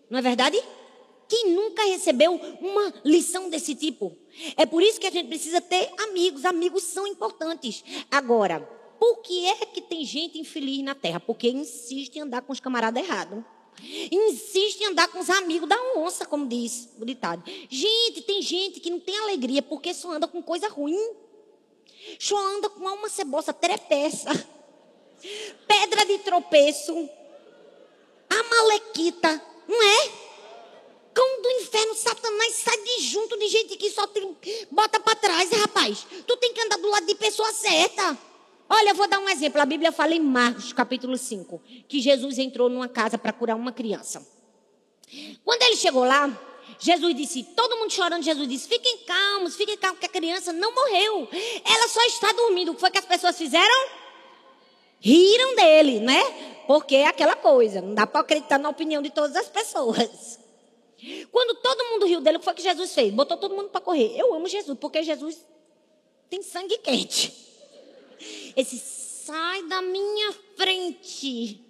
Não 0.10 0.20
é 0.20 0.22
verdade? 0.22 0.62
Quem 1.28 1.52
nunca 1.52 1.84
recebeu 1.84 2.34
uma 2.62 2.94
lição 3.04 3.50
desse 3.50 3.76
tipo? 3.76 4.16
É 4.56 4.66
por 4.66 4.82
isso 4.82 5.00
que 5.00 5.08
a 5.08 5.12
gente 5.12 5.28
precisa 5.28 5.60
ter 5.60 5.92
amigos. 6.00 6.46
Amigos 6.46 6.84
são 6.84 7.06
importantes. 7.06 7.84
Agora, 8.10 8.62
por 9.00 9.18
que 9.22 9.46
é 9.46 9.66
que 9.66 9.82
tem 9.82 10.06
gente 10.06 10.40
infeliz 10.40 10.84
na 10.84 10.96
terra? 10.96 11.20
Porque 11.20 11.50
insiste 11.50 12.16
em 12.16 12.22
andar 12.22 12.42
com 12.42 12.54
os 12.54 12.60
camaradas 12.60 13.04
errados. 13.04 13.44
Insiste 14.12 14.82
em 14.82 14.88
andar 14.88 15.08
com 15.10 15.20
os 15.20 15.30
amigos 15.30 15.70
da 15.70 15.78
onça, 15.98 16.26
como 16.26 16.48
diz 16.48 16.90
o 17.00 17.06
ditado. 17.06 17.44
Gente, 17.70 18.22
tem 18.22 18.42
gente 18.42 18.80
que 18.80 18.90
não 18.90 19.00
tem 19.00 19.18
alegria 19.20 19.62
porque 19.62 19.94
só 19.94 20.12
anda 20.12 20.28
com 20.28 20.42
coisa 20.42 20.68
ruim. 20.68 20.98
Só 22.20 22.38
anda 22.56 22.70
com 22.70 22.80
uma 22.80 23.10
cebosa 23.10 23.54
trepeça. 23.54 24.30
Pedra 25.68 26.06
de 26.06 26.20
tropeço. 26.20 27.10
A 28.30 28.44
malequita, 28.44 29.42
não 29.68 29.84
é? 29.84 30.27
Cão 31.18 31.42
do 31.42 31.50
inferno, 31.50 31.96
Satanás, 31.96 32.54
sai 32.54 32.78
de 32.78 33.00
junto 33.08 33.40
de 33.40 33.48
gente 33.48 33.76
que 33.76 33.90
só 33.90 34.06
tem, 34.06 34.38
bota 34.70 35.00
para 35.00 35.16
trás, 35.16 35.50
rapaz. 35.50 36.06
Tu 36.28 36.38
tem 36.38 36.54
que 36.54 36.62
andar 36.62 36.78
do 36.78 36.88
lado 36.88 37.08
de 37.08 37.16
pessoa 37.16 37.52
certa. 37.52 38.16
Olha, 38.70 38.92
eu 38.92 38.96
vou 38.96 39.08
dar 39.08 39.18
um 39.18 39.28
exemplo. 39.28 39.60
A 39.60 39.66
Bíblia 39.66 39.92
fala 39.92 40.14
em 40.14 40.20
Marcos, 40.20 40.72
capítulo 40.74 41.18
5, 41.18 41.60
que 41.88 42.00
Jesus 42.00 42.38
entrou 42.38 42.70
numa 42.70 42.88
casa 42.88 43.18
para 43.18 43.34
curar 43.34 43.56
uma 43.56 43.72
criança. 43.72 44.28
Quando 45.44 45.64
ele 45.64 45.76
chegou 45.76 46.04
lá, 46.04 46.30
Jesus 46.78 47.16
disse, 47.16 47.42
todo 47.56 47.78
mundo 47.78 47.92
chorando, 47.92 48.22
Jesus 48.22 48.48
disse: 48.48 48.68
fiquem 48.68 49.00
calmos, 49.00 49.56
fiquem 49.56 49.76
calmos, 49.76 50.00
que 50.00 50.06
a 50.06 50.10
criança 50.10 50.54
não 50.54 50.72
morreu. 50.76 51.28
Ela 51.66 51.88
só 51.88 52.04
está 52.06 52.32
dormindo. 52.32 52.74
O 52.74 52.76
que 52.76 52.82
foi 52.82 52.92
que 52.92 53.00
as 53.00 53.06
pessoas 53.06 53.36
fizeram? 53.36 53.90
Riram 55.00 55.56
dele, 55.56 56.00
né? 56.00 56.22
Porque 56.68 56.96
é 56.96 57.08
aquela 57.08 57.36
coisa, 57.36 57.82
não 57.82 57.96
dá 57.96 58.06
para 58.06 58.22
acreditar 58.22 58.60
na 58.60 58.70
opinião 58.70 59.02
de 59.02 59.10
todas 59.10 59.36
as 59.36 59.50
pessoas. 59.50 60.46
Quando 61.32 61.56
todo 61.62 61.84
mundo 61.92 62.06
riu 62.06 62.22
dele, 62.22 62.38
o 62.38 62.40
que 62.40 62.46
foi 62.46 62.54
que 62.54 62.62
Jesus 62.62 62.94
fez? 62.94 63.14
Botou 63.14 63.38
todo 63.38 63.56
mundo 63.56 63.70
para 63.70 63.82
correr. 63.82 64.18
Eu 64.18 64.34
amo 64.34 64.48
Jesus, 64.48 64.78
porque 64.80 65.04
Jesus 65.04 65.46
tem 66.30 66.42
sangue 66.42 66.78
quente. 66.80 67.34
Esse 68.56 68.78
sai 68.80 69.64
da 69.64 69.82
minha 69.82 70.34
frente. 70.56 71.62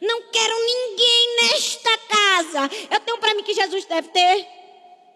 Não 0.00 0.22
quero 0.30 0.54
ninguém 0.64 1.36
nesta 1.42 1.98
casa. 1.98 2.70
Eu 2.90 3.00
tenho 3.00 3.18
para 3.18 3.34
mim 3.34 3.42
que 3.42 3.54
Jesus 3.54 3.84
deve 3.86 4.08
ter 4.08 4.46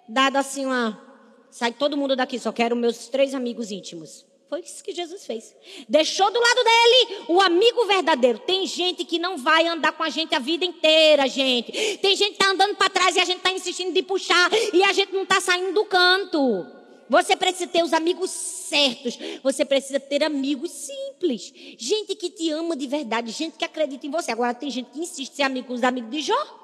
dado 0.08 0.36
assim 0.36 0.66
uma. 0.66 1.06
Sai 1.50 1.72
todo 1.72 1.96
mundo 1.96 2.16
daqui, 2.16 2.38
só 2.38 2.52
quero 2.52 2.76
meus 2.76 3.08
três 3.08 3.34
amigos 3.34 3.70
íntimos. 3.70 4.27
Foi 4.48 4.60
isso 4.60 4.82
que 4.82 4.94
Jesus 4.94 5.26
fez. 5.26 5.54
Deixou 5.86 6.30
do 6.30 6.40
lado 6.40 6.64
dele 6.64 7.24
o 7.28 7.40
amigo 7.40 7.84
verdadeiro. 7.84 8.38
Tem 8.38 8.66
gente 8.66 9.04
que 9.04 9.18
não 9.18 9.36
vai 9.36 9.66
andar 9.66 9.92
com 9.92 10.02
a 10.02 10.08
gente 10.08 10.34
a 10.34 10.38
vida 10.38 10.64
inteira, 10.64 11.28
gente. 11.28 11.70
Tem 11.98 12.16
gente 12.16 12.36
que 12.36 12.42
está 12.42 12.50
andando 12.52 12.74
para 12.74 12.88
trás 12.88 13.14
e 13.14 13.20
a 13.20 13.26
gente 13.26 13.38
está 13.38 13.52
insistindo 13.52 13.92
de 13.92 14.02
puxar 14.02 14.50
e 14.72 14.82
a 14.82 14.92
gente 14.92 15.12
não 15.12 15.24
está 15.24 15.38
saindo 15.38 15.74
do 15.74 15.84
canto. 15.84 16.66
Você 17.10 17.36
precisa 17.36 17.66
ter 17.66 17.82
os 17.82 17.92
amigos 17.92 18.30
certos. 18.30 19.18
Você 19.42 19.66
precisa 19.66 20.00
ter 20.00 20.24
amigos 20.24 20.70
simples. 20.70 21.52
Gente 21.78 22.14
que 22.14 22.30
te 22.30 22.50
ama 22.50 22.74
de 22.74 22.86
verdade. 22.86 23.30
Gente 23.32 23.58
que 23.58 23.64
acredita 23.64 24.06
em 24.06 24.10
você. 24.10 24.30
Agora 24.30 24.54
tem 24.54 24.70
gente 24.70 24.90
que 24.90 25.00
insiste 25.00 25.32
em 25.32 25.36
ser 25.36 25.42
amigo 25.42 25.72
dos 25.72 25.82
amigos 25.82 26.10
de 26.10 26.22
Jó. 26.22 26.58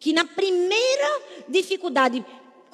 Que 0.00 0.12
na 0.12 0.24
primeira 0.24 1.22
dificuldade 1.48 2.24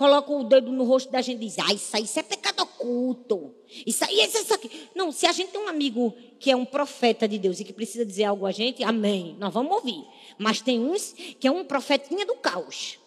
coloca 0.01 0.33
o 0.33 0.43
dedo 0.45 0.73
no 0.73 0.85
rosto 0.85 1.13
da 1.13 1.21
gente 1.21 1.43
e 1.43 1.47
diz: 1.47 1.59
Ah, 1.59 1.75
isso 1.75 1.95
aí 1.95 2.05
isso 2.05 2.19
é 2.19 2.23
pecado 2.23 2.63
oculto. 2.63 3.55
Isso 3.87 4.03
aí, 4.03 4.19
isso, 4.25 4.39
isso 4.39 4.55
aqui. 4.55 4.89
Não, 4.95 5.13
se 5.13 5.27
a 5.27 5.33
gente 5.33 5.51
tem 5.51 5.61
um 5.61 5.69
amigo 5.69 6.17
que 6.39 6.51
é 6.51 6.57
um 6.57 6.65
profeta 6.65 7.29
de 7.29 7.39
Deus 7.39 7.61
e 7.61 7.65
que 7.65 7.73
precisa 7.73 8.07
dizer 8.07 8.25
algo 8.25 8.47
a 8.47 8.51
gente, 8.51 8.83
amém. 8.83 9.37
Nós 9.39 9.53
vamos 9.53 9.71
ouvir. 9.71 10.03
Mas 10.39 10.63
tem 10.63 10.81
uns 10.81 11.13
que 11.39 11.47
é 11.47 11.51
um 11.51 11.67
profetinha 11.67 12.25
do 12.25 12.35
caos. 12.37 12.99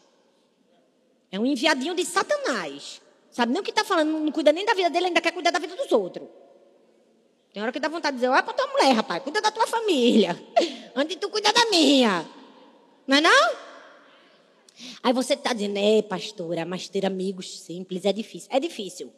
É 1.31 1.39
um 1.39 1.47
enviadinho 1.47 1.95
de 1.95 2.05
Satanás. 2.05 3.01
Sabe 3.31 3.51
nem 3.51 3.61
o 3.61 3.63
que 3.63 3.71
está 3.71 3.83
falando, 3.83 4.11
não 4.11 4.31
cuida 4.31 4.53
nem 4.53 4.63
da 4.63 4.75
vida 4.75 4.91
dele, 4.91 5.07
ainda 5.07 5.19
quer 5.19 5.31
cuidar 5.31 5.49
da 5.49 5.57
vida 5.57 5.75
dos 5.75 5.91
outros. 5.91 6.27
Tem 7.51 7.63
hora 7.63 7.71
que 7.71 7.79
dá 7.79 7.87
vontade 7.87 8.17
de 8.17 8.21
dizer, 8.21 8.31
olha 8.31 8.43
para 8.43 8.53
tua 8.53 8.67
mulher, 8.67 8.93
rapaz, 8.93 9.23
cuida 9.23 9.41
da 9.41 9.49
tua 9.49 9.65
família. 9.65 10.39
Antes 10.95 11.15
de 11.15 11.21
tu 11.21 11.29
cuidar 11.31 11.51
da 11.51 11.65
minha. 11.71 12.29
Não 13.07 13.17
é 13.17 13.21
não? 13.21 13.62
Aí 15.01 15.13
você 15.13 15.33
está 15.33 15.53
dizendo, 15.53 15.77
é, 15.77 16.01
pastora, 16.01 16.65
mas 16.65 16.87
ter 16.89 17.05
amigos 17.05 17.59
simples 17.61 18.05
é 18.05 18.13
difícil. 18.13 18.49
É 18.51 18.59
difícil. 18.59 19.13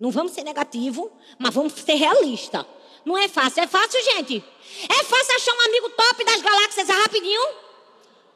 Não 0.00 0.10
vamos 0.10 0.32
ser 0.32 0.42
negativo, 0.42 1.10
mas 1.38 1.54
vamos 1.54 1.74
ser 1.74 1.94
realista. 1.94 2.66
Não 3.04 3.16
é 3.16 3.28
fácil. 3.28 3.62
É 3.62 3.66
fácil, 3.66 4.02
gente? 4.02 4.42
É 4.88 5.04
fácil 5.04 5.36
achar 5.36 5.52
um 5.54 5.68
amigo 5.68 5.90
top 5.90 6.24
das 6.24 6.40
galáxias 6.40 6.88
rapidinho? 6.88 7.40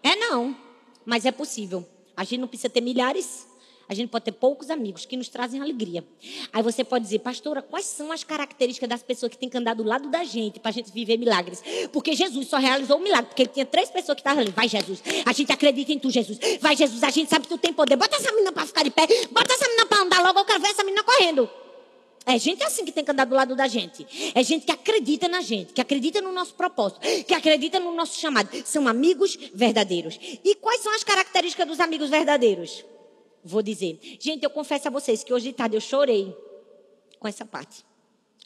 É 0.02 0.16
não. 0.16 0.56
Mas 1.04 1.24
é 1.24 1.32
possível. 1.32 1.86
A 2.16 2.24
gente 2.24 2.40
não 2.40 2.48
precisa 2.48 2.68
ter 2.68 2.80
milhares. 2.80 3.46
A 3.88 3.94
gente 3.94 4.08
pode 4.08 4.24
ter 4.24 4.32
poucos 4.32 4.70
amigos 4.70 5.04
que 5.04 5.16
nos 5.16 5.28
trazem 5.28 5.60
alegria. 5.60 6.04
Aí 6.52 6.62
você 6.62 6.82
pode 6.82 7.04
dizer, 7.04 7.18
pastora, 7.18 7.60
quais 7.60 7.86
são 7.86 8.10
as 8.10 8.24
características 8.24 8.88
das 8.88 9.02
pessoas 9.02 9.30
que 9.30 9.38
têm 9.38 9.48
que 9.48 9.56
andar 9.56 9.74
do 9.74 9.82
lado 9.82 10.08
da 10.08 10.24
gente 10.24 10.58
para 10.58 10.70
a 10.70 10.72
gente 10.72 10.90
viver 10.90 11.18
milagres? 11.18 11.62
Porque 11.92 12.14
Jesus 12.14 12.48
só 12.48 12.56
realizou 12.56 12.98
um 12.98 13.02
milagre, 13.02 13.26
porque 13.26 13.42
ele 13.42 13.50
tinha 13.50 13.66
três 13.66 13.90
pessoas 13.90 14.16
que 14.16 14.20
estavam 14.20 14.42
ali. 14.42 14.50
Vai, 14.50 14.68
Jesus, 14.68 15.02
a 15.24 15.32
gente 15.32 15.52
acredita 15.52 15.92
em 15.92 15.98
tu, 15.98 16.10
Jesus. 16.10 16.38
Vai, 16.60 16.76
Jesus, 16.76 17.02
a 17.02 17.10
gente 17.10 17.28
sabe 17.28 17.42
que 17.42 17.48
tu 17.48 17.58
tem 17.58 17.72
poder. 17.72 17.96
Bota 17.96 18.16
essa 18.16 18.30
menina 18.32 18.52
para 18.52 18.66
ficar 18.66 18.82
de 18.82 18.90
pé, 18.90 19.06
bota 19.30 19.52
essa 19.52 19.66
menina 19.66 19.86
para 19.86 20.02
andar 20.02 20.22
logo, 20.22 20.38
eu 20.38 20.44
quero 20.44 20.60
ver 20.60 20.68
essa 20.68 20.84
menina 20.84 21.02
correndo. 21.02 21.48
É 22.26 22.38
gente 22.38 22.62
assim 22.64 22.86
que 22.86 22.92
tem 22.92 23.04
que 23.04 23.10
andar 23.10 23.26
do 23.26 23.34
lado 23.34 23.54
da 23.54 23.68
gente. 23.68 24.06
É 24.34 24.42
gente 24.42 24.64
que 24.64 24.72
acredita 24.72 25.28
na 25.28 25.42
gente, 25.42 25.74
que 25.74 25.80
acredita 25.80 26.22
no 26.22 26.32
nosso 26.32 26.54
propósito, 26.54 27.00
que 27.26 27.34
acredita 27.34 27.78
no 27.78 27.94
nosso 27.94 28.18
chamado. 28.18 28.48
São 28.64 28.88
amigos 28.88 29.38
verdadeiros. 29.52 30.18
E 30.42 30.54
quais 30.54 30.80
são 30.80 30.94
as 30.94 31.04
características 31.04 31.66
dos 31.66 31.80
amigos 31.80 32.08
verdadeiros? 32.08 32.82
Vou 33.44 33.62
dizer. 33.62 33.98
Gente, 34.18 34.42
eu 34.42 34.50
confesso 34.50 34.88
a 34.88 34.90
vocês 34.90 35.22
que 35.22 35.32
hoje 35.32 35.48
de 35.48 35.52
tarde 35.52 35.76
eu 35.76 35.80
chorei 35.80 36.34
com 37.18 37.28
essa 37.28 37.44
parte. 37.44 37.84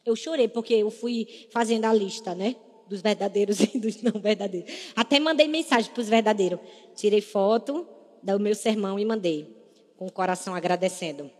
Eu 0.04 0.16
chorei 0.16 0.48
porque 0.48 0.74
eu 0.74 0.90
fui 0.90 1.46
fazendo 1.50 1.84
a 1.84 1.94
lista, 1.94 2.34
né? 2.34 2.56
Dos 2.88 3.00
verdadeiros 3.00 3.60
e 3.74 3.78
dos 3.78 4.02
não 4.02 4.20
verdadeiros. 4.20 4.70
Até 4.96 5.20
mandei 5.20 5.46
mensagem 5.46 5.92
para 5.92 6.00
os 6.00 6.08
verdadeiros. 6.08 6.58
Tirei 6.96 7.20
foto 7.20 7.86
do 8.22 8.40
meu 8.40 8.54
sermão 8.54 8.98
e 8.98 9.04
mandei, 9.04 9.56
com 9.96 10.06
o 10.06 10.12
coração 10.12 10.54
agradecendo. 10.54 11.30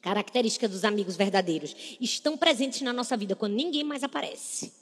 Características 0.00 0.70
dos 0.70 0.84
amigos 0.84 1.16
verdadeiros 1.16 1.74
estão 2.00 2.36
presentes 2.36 2.80
na 2.82 2.92
nossa 2.92 3.16
vida 3.16 3.36
quando 3.36 3.54
ninguém 3.54 3.84
mais 3.84 4.02
aparece. 4.02 4.72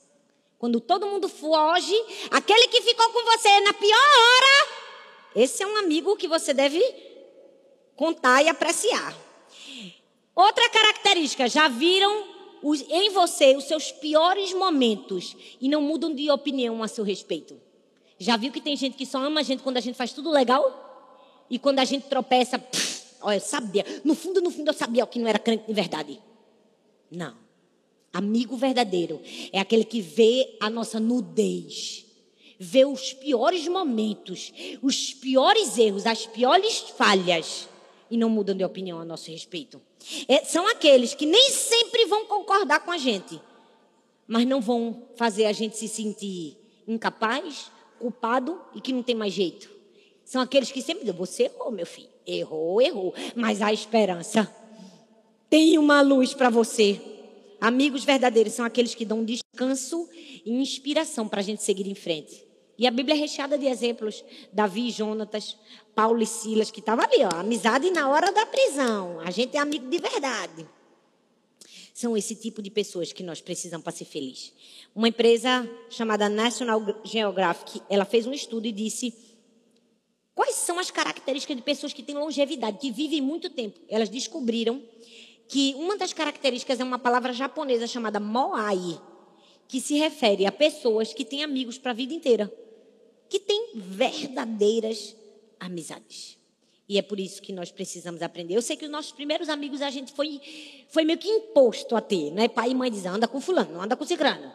Quando 0.59 0.81
todo 0.81 1.07
mundo 1.07 1.29
foge, 1.29 1.95
aquele 2.31 2.69
que 2.69 2.81
ficou 2.81 3.11
com 3.11 3.25
você 3.25 3.61
na 3.61 3.75
pior 3.75 3.91
hora, 3.91 4.87
esse 5.35 5.63
é 5.63 5.67
um 5.67 5.77
amigo 5.77 6.17
que 6.17 6.27
você 6.27 6.55
deve 6.55 6.81
contar 7.97 8.43
e 8.43 8.49
apreciar. 8.49 9.17
Outra 10.35 10.69
característica, 10.69 11.49
já 11.49 11.67
viram 11.67 12.25
os, 12.63 12.83
em 12.83 13.11
você 13.11 13.57
os 13.57 13.65
seus 13.65 13.91
piores 13.91 14.53
momentos 14.53 15.35
e 15.61 15.69
não 15.69 15.81
mudam 15.81 16.15
de 16.15 16.31
opinião 16.31 16.83
a 16.83 16.89
seu 16.89 17.03
respeito? 17.03 17.59
Já 18.19 18.37
viu 18.37 18.53
que 18.53 18.61
tem 18.61 18.77
gente 18.77 18.97
que 18.97 19.07
só 19.07 19.19
ama 19.19 19.41
a 19.41 19.43
gente 19.43 19.63
quando 19.63 19.79
a 19.79 19.81
gente 19.81 19.97
faz 19.97 20.13
tudo 20.13 20.31
legal? 20.31 20.85
E 21.49 21.59
quando 21.59 21.79
a 21.79 21.85
gente 21.85 22.07
tropeça, 22.07 22.59
pff, 22.59 23.17
olha, 23.23 23.37
eu 23.37 23.41
sabia. 23.41 23.85
No 24.05 24.15
fundo, 24.15 24.41
no 24.41 24.51
fundo, 24.51 24.69
eu 24.69 24.75
sabia 24.75 25.07
que 25.07 25.19
não 25.19 25.29
era 25.29 25.39
crente 25.39 25.67
de 25.67 25.73
verdade. 25.73 26.21
Não. 27.11 27.37
Amigo 28.13 28.57
verdadeiro 28.57 29.21
é 29.53 29.61
aquele 29.61 29.85
que 29.85 30.01
vê 30.01 30.57
a 30.61 30.71
nossa 30.71 30.99
nudez, 30.99 32.07
vê 32.59 32.85
os 32.85 33.13
piores 33.13 33.69
momentos, 33.69 34.53
os 34.83 35.13
piores 35.13 35.77
erros, 35.77 36.07
as 36.07 36.27
piores 36.27 36.79
falhas 36.97 37.69
e 38.11 38.17
não 38.17 38.29
mudam 38.29 38.57
de 38.57 38.65
opinião 38.65 39.01
a 39.01 39.05
nosso 39.05 39.31
respeito. 39.31 39.81
É, 40.29 40.45
são 40.45 40.67
aqueles 40.69 41.15
que 41.15 41.27
nem 41.27 41.51
sempre 41.51 42.05
vão 42.07 42.27
concordar 42.27 42.81
com 42.81 42.91
a 42.91 42.99
gente, 42.99 43.41
mas 44.27 44.47
não 44.47 44.61
vão 44.61 45.09
fazer 45.17 45.47
a 45.47 45.53
gente 45.53 45.77
se 45.77 45.89
sentir 45.89 46.57
incapaz, 46.87 47.71
culpado 47.99 48.61
e 48.75 48.81
que 48.81 48.93
não 48.93 49.03
tem 49.03 49.15
mais 49.15 49.33
jeito. 49.33 49.71
São 50.25 50.43
aqueles 50.43 50.73
que 50.73 50.83
sempre 50.83 51.05
dizem: 51.05 51.19
Você 51.19 51.45
errou, 51.45 51.71
meu 51.71 51.87
filho. 51.87 52.09
Errou, 52.27 52.83
errou. 52.83 53.15
Mas 53.35 53.63
há 53.63 53.73
esperança. 53.73 54.53
Tem 55.49 55.79
uma 55.79 56.03
luz 56.03 56.35
para 56.35 56.51
você. 56.51 57.01
Amigos 57.61 58.05
verdadeiros 58.05 58.53
são 58.53 58.65
aqueles 58.65 58.95
que 58.95 59.05
dão 59.05 59.25
descanso 59.25 60.09
e 60.45 60.51
inspiração 60.51 61.29
para 61.29 61.41
a 61.41 61.45
gente 61.45 61.63
seguir 61.63 61.87
em 61.87 61.95
frente. 61.95 62.46
E 62.79 62.87
a 62.87 62.91
Bíblia 62.91 63.15
é 63.15 63.19
recheada 63.19 63.57
de 63.57 63.67
exemplos. 63.67 64.25
Davi, 64.53 64.91
Jonatas, 64.91 65.57
Paulo 65.95 66.23
e 66.23 66.27
Silas, 66.27 66.71
que 66.71 66.81
estavam 66.81 67.05
ali, 67.05 67.25
ó, 67.25 67.41
amizade 67.41 67.91
na 67.91 68.09
hora 68.09 68.31
da 68.31 68.45
prisão. 68.45 69.19
A 69.21 69.31
gente 69.31 69.57
é 69.57 69.61
amigo 69.61 69.89
de 69.89 69.99
verdade. 69.99 70.69
São 71.95 72.15
esse 72.15 72.35
tipo 72.35 72.61
de 72.61 72.71
pessoas 72.71 73.13
que 73.13 73.23
nós 73.23 73.41
precisamos 73.41 73.83
para 73.83 73.93
ser 73.93 74.05
feliz. 74.05 74.53
Uma 74.95 75.09
empresa 75.09 75.69
chamada 75.89 76.29
National 76.29 76.83
Geographic, 77.03 77.81
ela 77.89 78.05
fez 78.05 78.27
um 78.27 78.35
estudo 78.35 78.67
e 78.67 78.73
disse 78.73 79.15
quais 80.35 80.57
são 80.57 80.79
as 80.79 80.91
características 80.91 81.57
de 81.57 81.63
pessoas 81.63 81.95
que 81.95 82.03
têm 82.03 82.15
longevidade, 82.15 82.77
que 82.79 82.91
vivem 82.91 83.23
muito 83.23 83.49
tempo. 83.49 83.81
Elas 83.89 84.11
descobriram 84.11 84.83
que 85.49 85.75
uma 85.77 85.97
das 85.97 86.13
características 86.13 86.81
é 86.81 86.85
uma 86.85 86.99
palavra 86.99 87.33
japonesa 87.33 87.87
chamada 87.87 88.21
moai, 88.21 89.01
que 89.67 89.81
se 89.81 89.95
refere 89.95 90.45
a 90.45 90.53
pessoas 90.53 91.15
que 91.15 91.25
têm 91.25 91.43
amigos 91.43 91.79
para 91.79 91.93
a 91.93 91.95
vida 91.95 92.13
inteira, 92.13 92.53
que 93.29 93.41
têm 93.41 93.73
verdadeiras 93.75 95.17
amizades. 95.59 96.37
E 96.89 96.99
é 96.99 97.03
por 97.03 97.19
isso 97.19 97.43
que 97.43 97.53
nós 97.53 97.73
precisamos 97.73 98.23
aprender. 98.23 98.55
Eu 98.55 98.63
sei 98.63 98.77
que 98.77 98.85
os 98.85 98.91
nossos 98.91 99.13
primeiros 99.13 99.49
amigos 99.49 99.83
a 99.83 99.91
gente 99.91 100.13
foi, 100.13 100.41
foi 100.89 101.05
meio 101.05 101.19
que 101.19 101.29
imposto 101.29 101.97
a 101.97 102.01
ter, 102.01 102.31
né? 102.31 102.47
Pai 102.49 102.71
e 102.71 102.75
mãe 102.75 102.91
dizem, 102.91 103.11
anda 103.11 103.27
com 103.27 103.41
fulano, 103.41 103.73
não 103.73 103.83
anda 103.83 103.97
com 103.97 104.05
ciclano. 104.05 104.53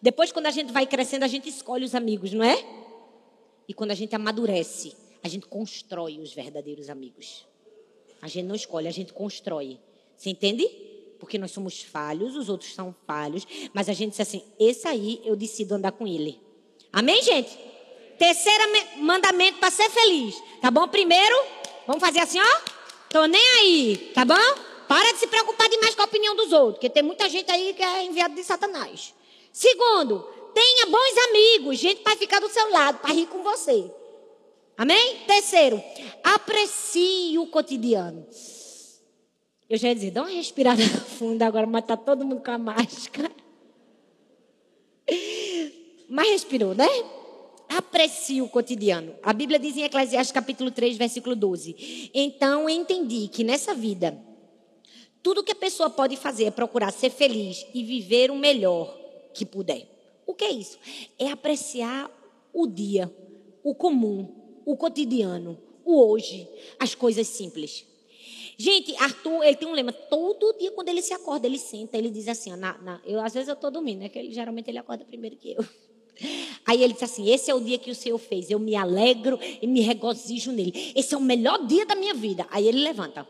Depois, 0.00 0.30
quando 0.30 0.46
a 0.46 0.50
gente 0.50 0.72
vai 0.72 0.86
crescendo, 0.86 1.24
a 1.24 1.28
gente 1.28 1.48
escolhe 1.48 1.84
os 1.84 1.94
amigos, 1.94 2.32
não 2.32 2.44
é? 2.44 2.62
E 3.66 3.72
quando 3.72 3.92
a 3.92 3.94
gente 3.94 4.14
amadurece, 4.14 4.92
a 5.22 5.28
gente 5.28 5.46
constrói 5.46 6.18
os 6.18 6.34
verdadeiros 6.34 6.90
amigos. 6.90 7.46
A 8.20 8.28
gente 8.28 8.44
não 8.44 8.54
escolhe, 8.54 8.86
a 8.86 8.92
gente 8.92 9.12
constrói. 9.12 9.78
Você 10.16 10.30
entende? 10.30 10.66
Porque 11.18 11.38
nós 11.38 11.50
somos 11.50 11.82
falhos, 11.82 12.36
os 12.36 12.50
outros 12.50 12.74
são 12.74 12.94
falhos, 13.06 13.46
mas 13.72 13.88
a 13.88 13.94
gente 13.94 14.10
diz 14.10 14.20
assim: 14.20 14.42
esse 14.58 14.86
aí 14.86 15.20
eu 15.24 15.34
decido 15.34 15.74
andar 15.74 15.92
com 15.92 16.06
ele. 16.06 16.38
Amém, 16.92 17.22
gente? 17.22 17.58
Terceiro 18.18 18.64
mandamento 18.98 19.58
para 19.58 19.70
ser 19.70 19.90
feliz. 19.90 20.40
Tá 20.60 20.70
bom? 20.70 20.86
Primeiro, 20.88 21.36
vamos 21.86 22.00
fazer 22.00 22.20
assim, 22.20 22.40
ó. 22.40 22.60
Tô 23.10 23.26
nem 23.26 23.48
aí, 23.60 24.10
tá 24.14 24.24
bom? 24.24 24.34
Para 24.88 25.12
de 25.12 25.18
se 25.18 25.26
preocupar 25.26 25.68
demais 25.68 25.94
com 25.94 26.02
a 26.02 26.06
opinião 26.06 26.34
dos 26.34 26.52
outros, 26.52 26.74
porque 26.74 26.90
tem 26.90 27.02
muita 27.02 27.28
gente 27.28 27.50
aí 27.50 27.72
que 27.74 27.82
é 27.82 28.04
enviado 28.04 28.34
de 28.34 28.42
Satanás. 28.42 29.14
Segundo, 29.52 30.20
tenha 30.52 30.86
bons 30.86 31.18
amigos, 31.28 31.78
gente 31.78 32.02
para 32.02 32.16
ficar 32.16 32.40
do 32.40 32.48
seu 32.48 32.70
lado, 32.70 32.98
para 32.98 33.12
rir 33.12 33.26
com 33.26 33.42
você. 33.42 33.90
Amém? 34.76 35.18
Terceiro, 35.26 35.82
aprecie 36.22 37.38
o 37.38 37.46
cotidiano. 37.46 38.26
Eu 39.68 39.78
já 39.78 39.88
ia 39.88 39.94
dizer, 39.94 40.10
dá 40.10 40.22
uma 40.22 40.30
respirada 40.30 40.82
funda 41.18 41.46
agora, 41.46 41.66
mas 41.66 41.84
tá 41.84 41.96
todo 41.96 42.24
mundo 42.24 42.42
com 42.42 42.50
a 42.50 42.58
máscara. 42.58 43.30
Mas 46.08 46.28
respirou, 46.30 46.74
né? 46.74 46.88
Aprecie 47.76 48.40
o 48.40 48.48
cotidiano. 48.48 49.14
A 49.22 49.32
Bíblia 49.32 49.58
diz 49.58 49.76
em 49.76 49.82
Eclesiastes 49.82 50.32
capítulo 50.32 50.70
3, 50.70 50.96
versículo 50.96 51.34
12. 51.34 52.10
Então 52.14 52.68
entendi 52.68 53.26
que 53.28 53.42
nessa 53.42 53.74
vida, 53.74 54.16
tudo 55.22 55.42
que 55.42 55.52
a 55.52 55.56
pessoa 55.56 55.90
pode 55.90 56.16
fazer 56.16 56.44
é 56.44 56.50
procurar 56.50 56.92
ser 56.92 57.10
feliz 57.10 57.66
e 57.74 57.82
viver 57.82 58.30
o 58.30 58.36
melhor 58.36 58.96
que 59.32 59.44
puder. 59.44 59.88
O 60.24 60.34
que 60.34 60.44
é 60.44 60.52
isso? 60.52 60.78
É 61.18 61.28
apreciar 61.28 62.10
o 62.52 62.66
dia, 62.66 63.12
o 63.62 63.74
comum, 63.74 64.60
o 64.64 64.76
cotidiano, 64.76 65.58
o 65.84 66.00
hoje, 66.00 66.48
as 66.78 66.94
coisas 66.94 67.26
simples. 67.26 67.84
Gente, 68.56 68.94
Arthur, 68.96 69.42
ele 69.42 69.56
tem 69.56 69.66
um 69.66 69.72
lema. 69.72 69.92
Todo 69.92 70.56
dia, 70.58 70.70
quando 70.70 70.88
ele 70.88 71.02
se 71.02 71.12
acorda, 71.12 71.46
ele 71.46 71.58
senta, 71.58 71.98
ele 71.98 72.08
diz 72.08 72.28
assim: 72.28 72.52
ó, 72.52 72.56
na, 72.56 72.78
na, 72.78 73.00
eu, 73.04 73.20
às 73.20 73.34
vezes 73.34 73.48
eu 73.48 73.54
estou 73.54 73.70
dormindo, 73.70 73.98
né? 73.98 74.08
Que 74.08 74.18
ele, 74.20 74.32
geralmente 74.32 74.70
ele 74.70 74.78
acorda 74.78 75.04
primeiro 75.04 75.36
que 75.36 75.52
eu. 75.52 75.64
Aí 76.66 76.82
ele 76.82 76.92
diz 76.94 77.02
assim: 77.02 77.30
Esse 77.30 77.50
é 77.50 77.54
o 77.54 77.60
dia 77.60 77.78
que 77.78 77.90
o 77.90 77.94
Senhor 77.94 78.18
fez. 78.18 78.50
Eu 78.50 78.58
me 78.58 78.74
alegro 78.74 79.38
e 79.60 79.66
me 79.66 79.80
regozijo 79.80 80.50
nele. 80.52 80.92
Esse 80.94 81.14
é 81.14 81.18
o 81.18 81.20
melhor 81.20 81.66
dia 81.66 81.84
da 81.84 81.94
minha 81.94 82.14
vida. 82.14 82.46
Aí 82.50 82.66
ele 82.66 82.82
levanta. 82.82 83.26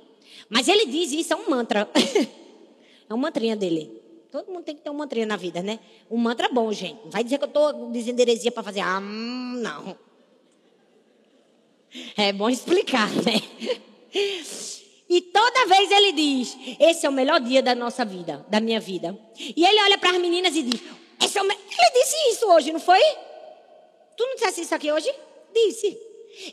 Mas 0.49 0.69
ele 0.69 0.87
diz 0.87 1.13
isso, 1.13 1.33
é 1.33 1.37
um 1.37 1.51
mantra. 1.51 1.89
é 3.09 3.15
um 3.15 3.17
mantrinha 3.17 3.57
dele. 3.57 4.03
Todo 4.31 4.51
mundo 4.51 4.65
tem 4.65 4.75
que 4.75 4.83
ter 4.83 4.91
um 4.91 4.95
mantrinha 4.95 5.27
na 5.27 5.37
vida, 5.37 5.63
né? 5.63 5.79
Um 6.11 6.17
mantra 6.17 6.49
bom, 6.49 6.73
gente. 6.73 6.99
Não 7.05 7.11
vai 7.11 7.23
dizer 7.23 7.39
que 7.39 7.45
eu 7.45 7.49
estou 7.49 7.91
dizendo 7.91 8.21
heresia 8.21 8.51
para 8.51 8.63
fazer. 8.63 8.81
Ah, 8.81 9.01
não. 9.01 9.97
É 12.17 12.33
bom 12.33 12.51
explicar, 12.51 13.09
né? 13.23 13.41
E 15.09 15.21
toda 15.21 15.67
vez 15.67 15.91
ele 15.91 16.13
diz: 16.13 16.57
Esse 16.81 17.07
é 17.07 17.09
o 17.09 17.13
melhor 17.13 17.41
dia 17.41 17.63
da 17.63 17.75
nossa 17.75 18.05
vida, 18.05 18.45
da 18.49 18.61
minha 18.61 18.81
vida. 18.81 19.17
E 19.39 19.65
ele 19.65 19.81
olha 19.83 19.99
para 19.99 20.11
as 20.11 20.19
meninas 20.19 20.57
e 20.57 20.63
diz: 20.63 20.81
Ele 21.41 21.91
disse 21.93 22.17
isso 22.31 22.47
hoje, 22.47 22.73
não 22.73 22.81
foi? 22.81 23.01
Tu 24.17 24.25
não 24.27 24.35
disseste 24.35 24.61
isso 24.63 24.75
aqui 24.75 24.91
hoje? 24.91 25.13
Disse. 25.53 25.99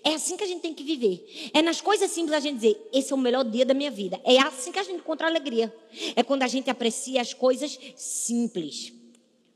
É 0.03 0.13
assim 0.13 0.37
que 0.37 0.43
a 0.43 0.47
gente 0.47 0.61
tem 0.61 0.73
que 0.73 0.83
viver. 0.83 1.51
É 1.53 1.61
nas 1.61 1.81
coisas 1.81 2.11
simples 2.11 2.33
a 2.33 2.39
gente 2.39 2.55
dizer: 2.55 2.89
Esse 2.93 3.11
é 3.11 3.15
o 3.15 3.19
melhor 3.19 3.43
dia 3.43 3.65
da 3.65 3.73
minha 3.73 3.89
vida. 3.89 4.21
É 4.23 4.37
assim 4.39 4.71
que 4.71 4.79
a 4.79 4.83
gente 4.83 4.97
encontra 4.97 5.27
alegria. 5.27 5.73
É 6.15 6.23
quando 6.23 6.43
a 6.43 6.47
gente 6.47 6.69
aprecia 6.69 7.21
as 7.21 7.33
coisas 7.33 7.79
simples. 7.95 8.93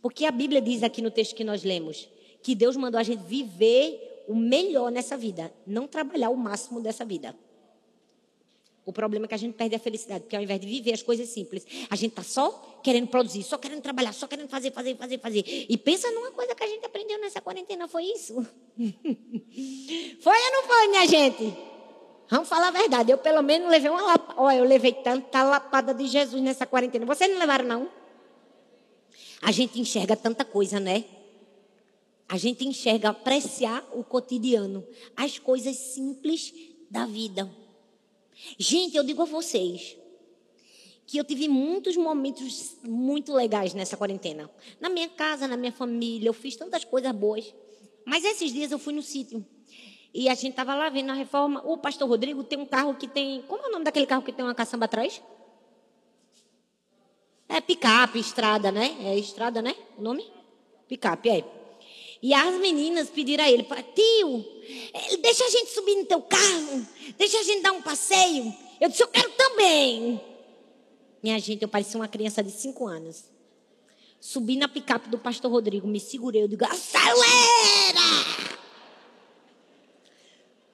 Porque 0.01 0.25
a 0.25 0.31
Bíblia 0.31 0.61
diz 0.61 0.83
aqui 0.83 1.01
no 1.01 1.11
texto 1.11 1.35
que 1.35 1.43
nós 1.43 1.63
lemos 1.63 2.07
que 2.45 2.53
Deus 2.53 2.77
mandou 2.77 2.99
a 2.99 3.03
gente 3.03 3.23
viver 3.23 4.23
o 4.27 4.35
melhor 4.35 4.91
nessa 4.91 5.17
vida, 5.17 5.51
não 5.65 5.88
trabalhar 5.88 6.29
o 6.29 6.38
máximo 6.38 6.79
dessa 6.79 7.03
vida. 7.03 7.35
O 8.86 8.93
problema 8.93 9.26
é 9.26 9.28
que 9.28 9.34
a 9.34 9.38
gente 9.38 9.56
perde 9.56 9.76
a 9.76 9.80
felicidade, 9.80 10.21
porque 10.21 10.36
ao 10.36 10.43
invés 10.43 10.60
de 10.60 10.67
viver 10.67 10.93
as 10.93 11.02
coisas 11.02 11.28
simples, 11.30 11.65
a 11.89 11.95
gente 11.95 12.12
está 12.12 12.21
só 12.21 12.80
querendo 12.84 13.08
produzir, 13.08 13.41
só 13.41 13.58
querendo 13.58 13.82
trabalhar, 13.82 14.13
só 14.13 14.28
querendo 14.28 14.48
fazer, 14.48 14.71
fazer, 14.71 14.95
fazer, 14.95 15.19
fazer. 15.19 15.43
E 15.67 15.76
pensa 15.76 16.12
numa 16.12 16.30
coisa 16.32 16.54
que 16.54 16.63
a 16.63 16.67
gente 16.67 16.86
aprendeu 16.86 17.19
nessa 17.19 17.41
quarentena, 17.41 17.88
foi 17.88 18.04
isso? 18.04 18.36
foi 20.21 20.38
ou 20.38 20.52
não 20.52 20.63
foi, 20.67 20.88
minha 20.89 21.08
gente? 21.08 21.58
Vamos 22.30 22.48
falar 22.48 22.67
a 22.67 22.71
verdade. 22.71 23.12
Eu, 23.12 23.17
pelo 23.17 23.41
menos, 23.41 23.69
levei 23.69 23.89
uma 23.89 24.02
lapada. 24.02 24.39
Olha, 24.39 24.58
eu 24.58 24.65
levei 24.65 24.93
tanta 24.93 25.41
lapada 25.41 25.91
de 25.91 26.08
Jesus 26.08 26.41
nessa 26.41 26.67
quarentena. 26.67 27.08
Vocês 27.08 27.32
não 27.32 27.39
levaram, 27.39 27.65
não? 27.65 27.89
A 29.41 29.52
gente 29.52 29.80
enxerga 29.80 30.15
tanta 30.15 30.45
coisa, 30.45 30.80
né? 30.80 31.06
A 32.30 32.38
gente 32.38 32.67
enxerga 32.67 33.10
apreciar 33.10 33.84
o 33.93 34.04
cotidiano, 34.04 34.86
as 35.15 35.39
coisas 35.39 35.76
simples 35.76 36.54
da 36.89 37.06
vida. 37.06 37.64
Gente, 38.58 38.95
eu 38.98 39.04
digo 39.04 39.21
a 39.21 39.26
vocês 39.26 39.98
que 41.08 41.17
eu 41.17 41.24
tive 41.24 41.48
muitos 41.48 41.95
momentos 41.95 42.78
muito 42.84 43.34
legais 43.34 43.74
nessa 43.74 43.95
quarentena. 43.95 44.50
Na 44.80 44.89
minha 44.89 45.08
casa, 45.08 45.48
na 45.48 45.56
minha 45.56 45.71
família, 45.71 46.28
eu 46.28 46.34
fiz 46.34 46.56
tantas 46.56 46.84
coisas 46.84 47.12
boas. 47.12 47.54
Mas 48.06 48.24
esses 48.24 48.52
dias 48.52 48.71
eu 48.71 48.80
fui 48.80 48.93
no 48.93 49.02
sítio. 49.02 49.45
E 50.13 50.30
a 50.30 50.34
gente 50.34 50.52
estava 50.52 50.74
lá 50.76 50.89
vendo 50.89 51.12
a 51.12 51.13
reforma. 51.13 51.62
O 51.65 51.78
pastor 51.78 52.08
Rodrigo 52.08 52.43
tem 52.43 52.58
um 52.58 52.65
carro 52.65 52.95
que 52.95 53.08
tem. 53.08 53.41
Como 53.43 53.63
é 53.63 53.67
o 53.67 53.71
nome 53.71 53.86
daquele 53.86 54.06
carro 54.06 54.24
que 54.24 54.32
tem 54.32 54.43
uma 54.43 54.56
caçamba 54.56 54.86
atrás? 54.86 55.21
É 57.48 57.62
picape, 57.62 58.19
estrada, 58.19 58.71
né? 58.71 58.95
É 59.02 59.17
estrada, 59.17 59.62
né? 59.62 59.76
O 59.98 60.02
nome? 60.02 60.26
Picape, 60.88 61.30
é. 61.30 61.64
E 62.25 62.33
as 62.33 62.55
meninas 62.55 63.07
pediram 63.07 63.43
a 63.43 63.51
ele, 63.51 63.61
tio, 63.93 64.45
eh, 64.95 65.17
deixa 65.17 65.45
a 65.45 65.49
gente 65.51 65.69
subir 65.71 65.95
no 65.95 66.05
teu 66.05 66.23
carro, 66.23 66.83
deixa 67.19 67.38
a 67.38 67.43
gente 67.43 67.61
dar 67.61 67.71
um 67.71 67.83
passeio. 67.83 68.51
Eu 68.81 68.89
disse, 68.89 69.03
eu 69.03 69.07
quero 69.07 69.29
também. 69.33 70.19
Minha 71.21 71.38
gente, 71.38 71.61
eu 71.61 71.67
parecia 71.67 71.99
uma 71.99 72.07
criança 72.07 72.41
de 72.41 72.49
cinco 72.49 72.88
anos. 72.88 73.25
Subi 74.19 74.57
na 74.57 74.67
picape 74.67 75.07
do 75.07 75.19
pastor 75.19 75.51
Rodrigo, 75.51 75.88
me 75.88 75.99
segurei, 75.99 76.41
eu 76.41 76.47
digo, 76.47 76.65
acelera! 76.65 77.13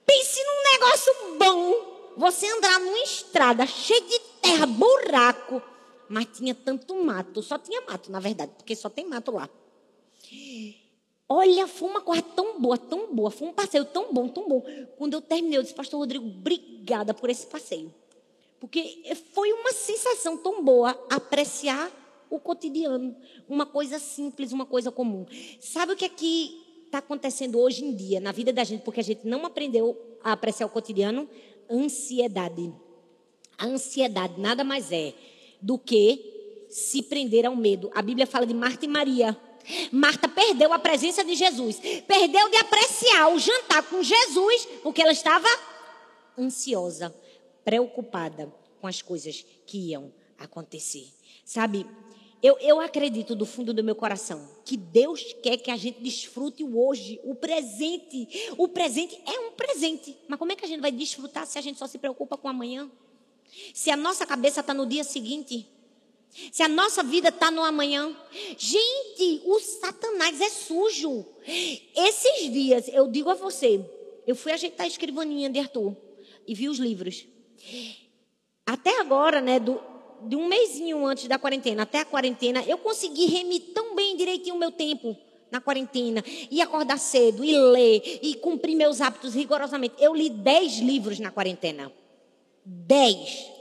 Pense 0.06 0.42
num 0.42 0.72
negócio 0.72 1.14
bom. 1.38 2.14
Você 2.16 2.48
andar 2.48 2.80
numa 2.80 3.04
estrada 3.04 3.68
cheia 3.68 4.00
de 4.00 4.20
terra, 4.42 4.66
buraco, 4.66 5.62
mas 6.08 6.28
tinha 6.34 6.56
tanto 6.56 6.96
mato, 7.04 7.44
só 7.44 7.58
tinha 7.58 7.82
mato, 7.82 8.10
na 8.10 8.22
verdade, 8.22 8.54
porque 8.56 8.74
só 8.74 8.88
tem 8.90 9.06
mato 9.06 9.32
lá. 9.32 9.50
Olha, 11.34 11.66
foi 11.66 11.90
uma 11.90 12.02
coisa 12.02 12.22
tão 12.22 12.60
boa, 12.60 12.78
tão 12.78 13.16
boa, 13.16 13.32
foi 13.32 13.48
um 13.48 13.54
passeio 13.54 13.86
tão 13.86 14.14
bom, 14.14 14.28
tão 14.28 14.50
bom. 14.50 14.62
Quando 14.98 15.14
eu 15.14 15.22
terminei, 15.22 15.58
eu 15.58 15.64
disse, 15.64 15.74
Pastor 15.74 15.98
Rodrigo, 15.98 16.26
obrigada 16.28 17.14
por 17.14 17.30
esse 17.30 17.48
passeio. 17.48 17.94
Porque 18.60 19.02
foi 19.34 19.54
uma 19.54 19.72
sensação 19.72 20.36
tão 20.36 20.62
boa 20.62 20.92
apreciar 21.10 21.90
o 22.30 22.38
cotidiano, 22.38 23.16
uma 23.48 23.66
coisa 23.66 23.98
simples, 23.98 24.52
uma 24.52 24.66
coisa 24.66 24.92
comum. 24.92 25.26
Sabe 25.62 25.94
o 25.94 25.96
que 25.96 26.04
aqui 26.04 26.62
está 26.86 26.98
acontecendo 26.98 27.58
hoje 27.58 27.86
em 27.86 27.96
dia 27.96 28.20
na 28.20 28.34
vida 28.34 28.52
da 28.52 28.66
gente, 28.66 28.82
porque 28.82 29.00
a 29.00 29.04
gente 29.04 29.26
não 29.26 29.46
aprendeu 29.46 29.98
a 30.22 30.34
apreciar 30.34 30.66
o 30.66 30.70
cotidiano? 30.70 31.30
Ansiedade. 31.70 32.74
A 33.58 33.68
ansiedade 33.68 34.38
nada 34.38 34.66
mais 34.66 34.92
é 34.92 35.14
do 35.62 35.78
que 35.78 36.66
se 36.70 37.02
prender 37.02 37.46
ao 37.46 37.56
medo. 37.56 37.90
A 37.96 38.02
Bíblia 38.02 38.28
fala 38.28 38.46
de 38.46 38.54
Marta 38.54 38.84
e 38.84 38.90
Maria 38.90 39.38
Marta 39.92 40.28
perdeu 40.28 40.74
a 40.74 40.80
presença 40.80 41.24
de 41.24 41.36
Jesus, 41.36 41.80
perdeu 42.08 42.50
de 42.50 42.58
apreciar 42.58 43.34
o 43.34 43.40
jantar 43.40 43.84
com 43.84 44.02
Jesus, 44.04 44.68
porque 44.84 45.02
ela 45.02 45.12
estava 45.12 45.48
ansiosa, 46.38 47.14
preocupada 47.64 48.54
com 48.80 48.88
as 48.88 49.02
coisas 49.02 49.46
que 49.66 49.90
iam 49.90 50.12
acontecer. 50.38 51.08
Sabe, 51.46 51.86
eu, 52.42 52.58
eu 52.60 52.80
acredito 52.80 53.36
do 53.36 53.46
fundo 53.46 53.74
do 53.74 53.84
meu 53.84 53.96
coração 53.96 54.50
que 54.66 54.76
Deus 54.76 55.36
quer 55.44 55.58
que 55.58 55.70
a 55.70 55.78
gente 55.78 56.02
desfrute 56.02 56.64
o 56.64 56.80
hoje, 56.80 57.20
o 57.24 57.36
presente. 57.36 58.28
O 58.58 58.68
presente 58.68 59.22
é 59.28 59.40
um 59.40 59.52
presente. 59.52 60.18
Mas 60.28 60.40
como 60.40 60.52
é 60.52 60.56
que 60.56 60.66
a 60.66 60.68
gente 60.68 60.82
vai 60.82 60.92
desfrutar 60.92 61.46
se 61.46 61.60
a 61.60 61.62
gente 61.62 61.78
só 61.78 61.86
se 61.86 62.00
preocupa 62.00 62.38
com 62.38 62.48
amanhã? 62.48 62.90
Se 63.74 63.92
a 63.92 63.98
nossa 63.98 64.26
cabeça 64.26 64.62
está 64.62 64.74
no 64.74 64.88
dia 64.88 65.04
seguinte? 65.04 65.68
Se 66.52 66.64
a 66.64 66.68
nossa 66.68 67.04
vida 67.04 67.30
está 67.30 67.52
no 67.52 67.64
amanhã? 67.64 68.16
Gente, 68.58 69.42
o 69.46 69.60
Satanás 69.60 70.40
é 70.40 70.50
sujo. 70.50 71.26
Esses 71.96 72.52
dias, 72.52 72.88
eu 72.88 73.08
digo 73.08 73.30
a 73.30 73.36
você, 73.36 73.84
eu 74.26 74.36
fui 74.36 74.52
ajeitar 74.52 74.86
a 74.86 74.88
escrivaninha 74.88 75.50
de 75.50 75.60
Arthur 75.60 75.96
e 76.48 76.56
vi 76.56 76.70
os 76.70 76.80
livros. 76.80 77.26
Até 78.66 79.00
agora, 79.00 79.42
né, 79.42 79.60
do, 79.60 79.80
de 80.28 80.36
um 80.36 80.48
mêsinho 80.48 81.06
antes 81.06 81.28
da 81.28 81.38
quarentena 81.38 81.84
até 81.84 82.00
a 82.00 82.06
quarentena, 82.06 82.64
eu 82.66 82.78
consegui 82.78 83.26
remir 83.26 83.74
tão 83.74 83.96
bem 83.96 84.16
direitinho 84.16 84.56
o 84.56 84.60
meu 84.60 84.72
tempo 84.72 85.18
na 85.52 85.60
quarentena, 85.60 86.24
e 86.50 86.62
acordar 86.62 86.98
cedo, 86.98 87.44
e 87.44 87.54
ler, 87.54 88.20
e 88.22 88.36
cumprir 88.36 88.74
meus 88.74 89.02
hábitos 89.02 89.36
rigorosamente. 89.36 89.96
Eu 90.00 90.16
li 90.16 90.30
dez 90.30 90.80
livros 90.80 91.20
na 91.20 91.30
quarentena. 91.30 91.92
Dez. 92.64 93.52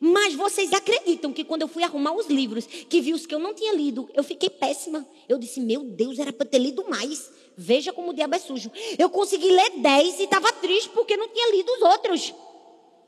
Mas 0.00 0.34
vocês 0.34 0.72
acreditam 0.72 1.32
que 1.32 1.44
quando 1.44 1.62
eu 1.62 1.68
fui 1.68 1.82
arrumar 1.82 2.12
os 2.12 2.26
livros, 2.26 2.66
que 2.66 3.00
vi 3.00 3.12
os 3.12 3.26
que 3.26 3.34
eu 3.34 3.38
não 3.38 3.54
tinha 3.54 3.74
lido, 3.74 4.08
eu 4.14 4.22
fiquei 4.22 4.48
péssima. 4.48 5.06
Eu 5.28 5.38
disse, 5.38 5.60
meu 5.60 5.82
Deus, 5.84 6.18
era 6.18 6.32
para 6.32 6.46
ter 6.46 6.58
lido 6.58 6.88
mais. 6.88 7.30
Veja 7.56 7.92
como 7.92 8.10
o 8.10 8.14
diabo 8.14 8.34
é 8.34 8.38
sujo. 8.38 8.70
Eu 8.98 9.10
consegui 9.10 9.50
ler 9.50 9.80
dez 9.80 10.18
e 10.18 10.24
estava 10.24 10.52
triste 10.52 10.90
porque 10.90 11.16
não 11.16 11.28
tinha 11.28 11.50
lido 11.54 11.70
os 11.72 11.82
outros. 11.82 12.34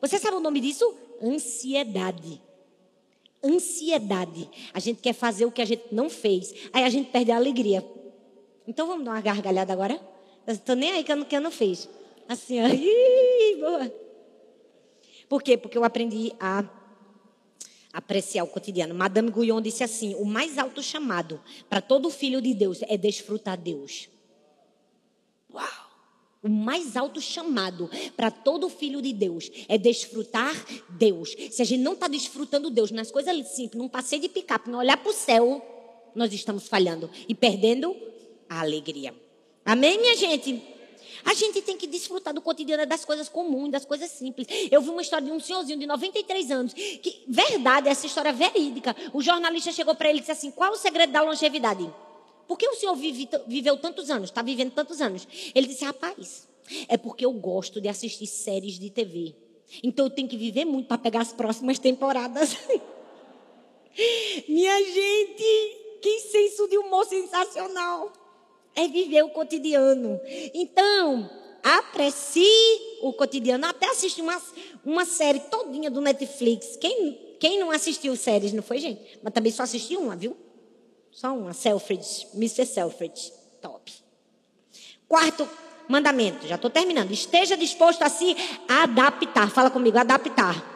Você 0.01 0.19
sabe 0.19 0.37
o 0.37 0.41
nome 0.41 0.61
disso? 0.61 0.95
Ansiedade. 1.23 2.41
Ansiedade. 3.43 4.49
A 4.73 4.81
gente 4.81 5.01
quer 5.01 5.15
fazer 5.15 5.47
o 5.47 5.53
que 5.53 5.63
a 5.63 5.65
gente 5.65 5.85
não 5.93 6.11
fez. 6.11 6.55
Aí 6.73 6.85
a 6.85 6.91
gente 6.91 7.11
perde 7.11 7.31
a 7.31 7.37
alegria. 7.37 7.85
Então 8.67 8.87
vamos 8.87 9.05
dar 9.05 9.13
uma 9.13 9.21
gargalhada 9.21 9.73
agora? 9.73 10.01
Eu 10.47 10.55
estou 10.55 10.77
nem 10.77 10.93
aí 10.93 11.05
que 11.05 11.13
eu 11.13 11.17
não, 11.17 11.25
que 11.25 11.37
eu 11.37 11.41
não 11.41 11.51
fiz. 11.51 11.89
Assim. 12.29 12.59
Ih, 12.69 13.57
boa. 13.57 14.04
Por 15.29 15.43
quê? 15.43 15.57
Porque 15.57 15.77
eu 15.77 15.85
aprendi 15.85 16.33
a 16.39 16.65
apreciar 17.93 18.43
o 18.45 18.49
cotidiano. 18.49 18.95
Madame 18.95 19.31
Guyon 19.31 19.63
disse 19.63 19.85
assim: 19.85 20.15
o 20.17 20.25
mais 20.25 20.59
alto 20.59 20.83
chamado 20.83 21.41
para 21.69 21.81
todo 21.81 22.11
filho 22.11 22.43
de 22.43 22.53
Deus 22.53 22.81
é 22.83 22.97
desfrutar 22.97 23.57
Deus. 23.57 24.09
Uau! 25.53 25.85
O 26.43 26.49
mais 26.49 26.95
alto 26.95 27.23
chamado 27.23 27.89
para 28.15 28.31
todo 28.31 28.69
filho 28.69 29.01
de 29.01 29.15
Deus 29.15 29.51
é 29.67 29.79
desfrutar 29.79 30.55
Deus. 30.91 31.35
Se 31.51 31.63
a 31.63 31.65
gente 31.65 31.81
não 31.81 31.95
está 31.95 32.07
desfrutando 32.07 32.69
Deus 32.69 32.91
nas 32.91 33.11
coisas 33.11 33.49
simples, 33.49 33.81
num 33.81 33.89
passeio 33.89 34.21
de 34.21 34.29
picape, 34.29 34.69
não 34.69 34.81
olhar 34.81 34.99
para 34.99 35.09
o 35.11 35.15
céu, 35.15 35.65
nós 36.15 36.35
estamos 36.35 36.69
falhando 36.69 37.11
e 37.27 37.35
perdendo 37.35 37.97
a 38.47 38.61
alegria. 38.61 39.15
Amém, 39.65 39.99
minha 39.99 40.15
gente? 40.17 40.63
A 41.25 41.35
gente 41.35 41.63
tem 41.63 41.77
que 41.77 41.87
desfrutar 41.87 42.35
do 42.35 42.41
cotidiano 42.41 42.85
das 42.87 43.05
coisas 43.05 43.29
comuns, 43.29 43.71
das 43.71 43.85
coisas 43.85 44.11
simples. 44.11 44.47
Eu 44.71 44.83
vi 44.83 44.91
uma 44.91 45.03
história 45.03 45.27
de 45.27 45.33
um 45.33 45.41
senhorzinho 45.41 45.79
de 45.79 45.87
93 45.87 46.51
anos, 46.51 46.73
que, 46.75 47.25
verdade, 47.27 47.89
essa 47.89 48.07
história 48.07 48.29
é 48.29 48.33
verídica. 48.33 48.95
O 49.13 49.23
jornalista 49.23 49.73
chegou 49.73 49.95
para 49.95 50.09
ele 50.09 50.19
e 50.19 50.21
disse 50.21 50.33
assim: 50.33 50.51
qual 50.51 50.73
o 50.73 50.77
segredo 50.77 51.13
da 51.13 51.23
longevidade? 51.23 51.91
Por 52.47 52.59
que 52.59 52.69
o 52.69 52.75
senhor 52.75 52.95
vive, 52.95 53.29
viveu 53.47 53.77
tantos 53.77 54.11
anos, 54.11 54.31
está 54.31 54.43
vivendo 54.43 54.73
tantos 54.73 55.01
anos? 55.01 55.27
Ele 55.55 55.67
disse, 55.67 55.85
rapaz, 55.85 56.47
é 56.89 56.97
porque 56.97 57.25
eu 57.25 57.33
gosto 57.33 57.81
de 57.81 57.89
assistir 57.89 58.27
séries 58.27 58.79
de 58.79 58.91
TV. 58.91 59.35
Então 59.83 60.07
eu 60.07 60.11
tenho 60.11 60.29
que 60.29 60.37
viver 60.37 60.65
muito 60.65 60.87
para 60.87 60.99
pegar 60.99 61.23
as 61.23 61.33
próximas 61.33 61.79
temporadas. 61.79 62.57
Minha 64.49 64.79
gente, 64.85 65.99
que 66.03 66.21
senso 66.21 66.69
de 66.69 66.77
humor 66.77 67.07
sensacional. 67.07 68.13
É 68.75 68.89
viver 68.89 69.23
o 69.23 69.31
cotidiano. 69.31 70.21
Então, 70.53 71.31
aprecie 71.63 72.45
o 73.03 73.13
cotidiano. 73.13 73.67
Até 73.67 73.87
assisti 73.87 74.21
uma, 74.21 74.41
uma 74.85 75.05
série 75.05 75.41
todinha 75.41 75.91
do 75.91 76.01
Netflix. 76.01 76.77
Quem, 76.77 77.37
quem 77.41 77.59
não 77.59 77.71
assistiu 77.71 78.15
séries, 78.17 78.53
não 78.53 78.63
foi, 78.63 78.79
gente? 78.79 79.19
Mas 79.23 79.33
também 79.33 79.53
só 79.53 79.63
assisti 79.63 79.97
uma, 79.97 80.17
viu? 80.17 80.37
Só 81.11 81.33
uma, 81.33 81.53
Selfridge, 81.53 82.27
Mr. 82.35 82.67
Selfridge, 82.67 83.33
top. 83.63 83.93
Quarto 85.07 85.49
mandamento, 85.89 86.47
já 86.47 86.57
estou 86.57 86.71
terminando. 86.71 87.13
Esteja 87.13 87.57
disposto 87.57 88.03
a 88.03 88.09
se 88.09 88.37
adaptar. 88.69 89.51
Fala 89.51 89.71
comigo, 89.71 89.97
adaptar. 89.97 90.75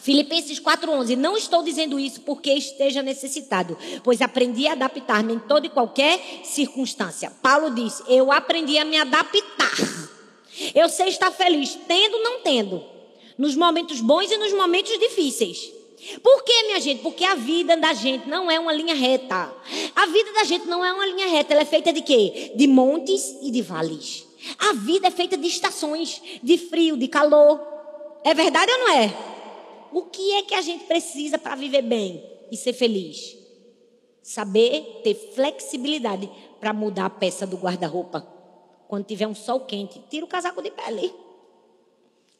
Filipenses 0.00 0.58
4:11. 0.58 1.16
Não 1.16 1.36
estou 1.36 1.62
dizendo 1.62 1.98
isso 1.98 2.20
porque 2.22 2.52
esteja 2.52 3.02
necessitado, 3.02 3.76
pois 4.02 4.20
aprendi 4.20 4.66
a 4.66 4.72
adaptar-me 4.72 5.34
em 5.34 5.38
toda 5.38 5.66
e 5.66 5.70
qualquer 5.70 6.20
circunstância. 6.44 7.30
Paulo 7.42 7.74
disse: 7.74 8.02
"Eu 8.08 8.32
aprendi 8.32 8.78
a 8.78 8.84
me 8.84 8.96
adaptar". 8.96 9.76
Eu 10.74 10.88
sei 10.88 11.08
estar 11.08 11.30
feliz 11.30 11.78
tendo 11.86 12.16
ou 12.16 12.22
não 12.22 12.40
tendo, 12.40 12.82
nos 13.36 13.54
momentos 13.54 14.00
bons 14.00 14.30
e 14.30 14.38
nos 14.38 14.52
momentos 14.52 14.98
difíceis. 14.98 15.76
Por 16.22 16.44
quê, 16.44 16.62
minha 16.66 16.80
gente? 16.80 17.02
Porque 17.02 17.24
a 17.24 17.34
vida 17.34 17.76
da 17.76 17.92
gente 17.92 18.28
não 18.28 18.50
é 18.50 18.58
uma 18.60 18.72
linha 18.72 18.94
reta. 18.94 19.52
A 19.94 20.06
vida 20.06 20.32
da 20.34 20.44
gente 20.44 20.66
não 20.66 20.84
é 20.84 20.92
uma 20.92 21.06
linha 21.06 21.26
reta. 21.26 21.52
Ela 21.52 21.62
é 21.62 21.66
feita 21.66 21.92
de 21.92 22.00
quê? 22.00 22.52
De 22.54 22.66
montes 22.66 23.36
e 23.42 23.50
de 23.50 23.62
vales. 23.62 24.24
A 24.58 24.72
vida 24.72 25.08
é 25.08 25.10
feita 25.10 25.36
de 25.36 25.48
estações, 25.48 26.22
de 26.42 26.56
frio, 26.58 26.96
de 26.96 27.08
calor. 27.08 27.60
É 28.24 28.34
verdade 28.34 28.70
ou 28.70 28.78
não 28.78 28.90
é? 28.90 29.35
O 29.96 30.02
que 30.02 30.34
é 30.34 30.42
que 30.42 30.54
a 30.54 30.60
gente 30.60 30.84
precisa 30.84 31.38
para 31.38 31.54
viver 31.54 31.80
bem 31.80 32.22
e 32.52 32.56
ser 32.58 32.74
feliz? 32.74 33.34
Saber 34.22 35.00
ter 35.02 35.14
flexibilidade 35.14 36.30
para 36.60 36.74
mudar 36.74 37.06
a 37.06 37.10
peça 37.10 37.46
do 37.46 37.56
guarda-roupa. 37.56 38.20
Quando 38.88 39.06
tiver 39.06 39.26
um 39.26 39.34
sol 39.34 39.60
quente, 39.60 39.98
tira 40.10 40.26
o 40.26 40.28
casaco 40.28 40.60
de 40.60 40.70
pele. 40.70 41.14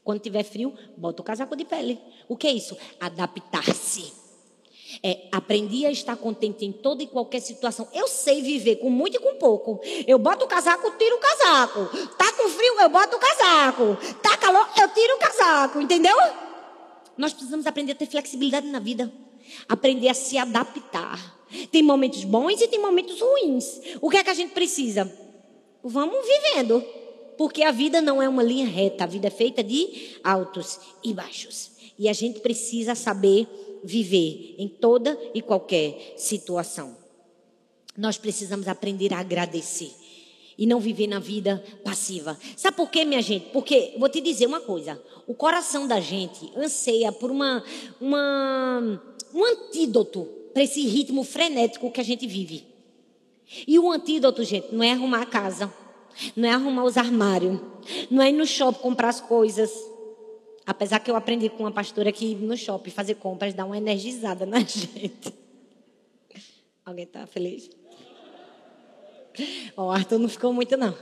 Quando 0.04 0.20
tiver 0.20 0.42
frio, 0.42 0.74
bota 0.98 1.22
o 1.22 1.24
casaco 1.24 1.56
de 1.56 1.64
pele. 1.64 1.98
O 2.28 2.36
que 2.36 2.46
é 2.46 2.52
isso? 2.52 2.76
Adaptar-se. 3.00 4.12
É, 5.02 5.26
aprendi 5.32 5.86
a 5.86 5.90
estar 5.90 6.16
contente 6.16 6.62
em 6.62 6.72
toda 6.72 7.02
e 7.02 7.06
qualquer 7.06 7.40
situação. 7.40 7.88
Eu 7.94 8.06
sei 8.06 8.42
viver 8.42 8.76
com 8.76 8.90
muito 8.90 9.16
e 9.16 9.18
com 9.18 9.36
pouco. 9.36 9.80
Eu 10.06 10.18
boto 10.18 10.44
o 10.44 10.48
casaco, 10.48 10.90
tiro 10.98 11.16
o 11.16 11.20
casaco. 11.20 12.06
Tá 12.18 12.30
com 12.34 12.50
frio, 12.50 12.80
eu 12.82 12.90
boto 12.90 13.16
o 13.16 13.18
casaco. 13.18 13.96
Tá 14.22 14.36
calor, 14.36 14.68
eu 14.78 14.88
tiro 14.90 15.14
o 15.14 15.18
casaco. 15.18 15.80
Entendeu? 15.80 16.14
Nós 17.16 17.32
precisamos 17.32 17.66
aprender 17.66 17.92
a 17.92 17.94
ter 17.94 18.06
flexibilidade 18.06 18.66
na 18.66 18.78
vida. 18.78 19.12
Aprender 19.68 20.08
a 20.08 20.14
se 20.14 20.36
adaptar. 20.36 21.36
Tem 21.70 21.82
momentos 21.82 22.24
bons 22.24 22.60
e 22.60 22.68
tem 22.68 22.80
momentos 22.80 23.20
ruins. 23.20 23.80
O 24.00 24.10
que 24.10 24.16
é 24.16 24.24
que 24.24 24.30
a 24.30 24.34
gente 24.34 24.52
precisa? 24.52 25.10
Vamos 25.82 26.26
vivendo. 26.26 26.84
Porque 27.38 27.62
a 27.62 27.70
vida 27.70 28.00
não 28.00 28.22
é 28.22 28.28
uma 28.28 28.42
linha 28.42 28.66
reta, 28.66 29.04
a 29.04 29.06
vida 29.06 29.28
é 29.28 29.30
feita 29.30 29.62
de 29.62 30.18
altos 30.24 30.80
e 31.04 31.12
baixos. 31.12 31.70
E 31.98 32.08
a 32.08 32.12
gente 32.12 32.40
precisa 32.40 32.94
saber 32.94 33.46
viver 33.84 34.56
em 34.58 34.68
toda 34.68 35.18
e 35.34 35.42
qualquer 35.42 36.14
situação. 36.16 36.96
Nós 37.96 38.18
precisamos 38.18 38.68
aprender 38.68 39.12
a 39.12 39.20
agradecer 39.20 39.90
e 40.58 40.66
não 40.66 40.80
viver 40.80 41.06
na 41.06 41.18
vida 41.18 41.62
passiva. 41.84 42.38
Sabe 42.56 42.76
por 42.76 42.90
quê, 42.90 43.04
minha 43.04 43.22
gente? 43.22 43.50
Porque 43.50 43.94
vou 43.98 44.08
te 44.08 44.20
dizer 44.20 44.46
uma 44.46 44.60
coisa: 44.60 45.00
o 45.26 45.34
coração 45.34 45.86
da 45.86 46.00
gente 46.00 46.50
anseia 46.56 47.12
por 47.12 47.30
uma, 47.30 47.62
uma 48.00 49.02
um 49.34 49.44
antídoto 49.44 50.28
para 50.52 50.62
esse 50.62 50.86
ritmo 50.86 51.22
frenético 51.24 51.90
que 51.90 52.00
a 52.00 52.04
gente 52.04 52.26
vive. 52.26 52.64
E 53.66 53.78
o 53.78 53.90
antídoto, 53.92 54.42
gente, 54.42 54.74
não 54.74 54.82
é 54.82 54.92
arrumar 54.92 55.22
a 55.22 55.26
casa 55.26 55.72
não 56.34 56.48
é 56.48 56.52
arrumar 56.52 56.84
os 56.84 56.96
armários, 56.96 57.60
não 58.10 58.22
é 58.22 58.30
ir 58.30 58.32
no 58.32 58.46
shopping 58.46 58.80
comprar 58.80 59.08
as 59.08 59.20
coisas. 59.20 59.70
Apesar 60.64 60.98
que 60.98 61.10
eu 61.10 61.16
aprendi 61.16 61.48
com 61.48 61.62
uma 61.62 61.70
pastora 61.70 62.10
que 62.10 62.32
ir 62.32 62.36
no 62.36 62.56
shopping 62.56 62.90
fazer 62.90 63.14
compras 63.16 63.54
dá 63.54 63.64
uma 63.64 63.76
energizada 63.76 64.44
na 64.44 64.60
gente. 64.64 65.32
Alguém 66.84 67.04
está 67.04 67.26
feliz? 67.26 67.70
O 69.76 69.90
Arthur 69.90 70.18
não 70.18 70.28
ficou 70.28 70.52
muito, 70.52 70.76
não. 70.76 70.96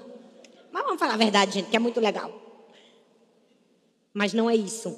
Mas 0.72 0.84
vamos 0.84 0.98
falar 0.98 1.14
a 1.14 1.18
verdade, 1.18 1.54
gente, 1.54 1.70
que 1.70 1.76
é 1.76 1.78
muito 1.78 2.00
legal. 2.00 2.32
Mas 4.12 4.32
não 4.32 4.48
é 4.48 4.56
isso 4.56 4.96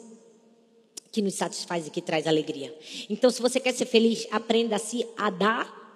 que 1.13 1.23
nos 1.23 1.35
satisfaz 1.35 1.87
e 1.87 1.91
que 1.91 2.03
traz 2.03 2.27
alegria. 2.27 2.77
Então, 3.09 3.31
se 3.31 3.41
você 3.41 3.59
quer 3.59 3.73
ser 3.73 3.87
feliz, 3.87 4.27
aprenda 4.31 4.77
a 4.77 4.79
se 4.79 5.07
adaptar 5.17 5.87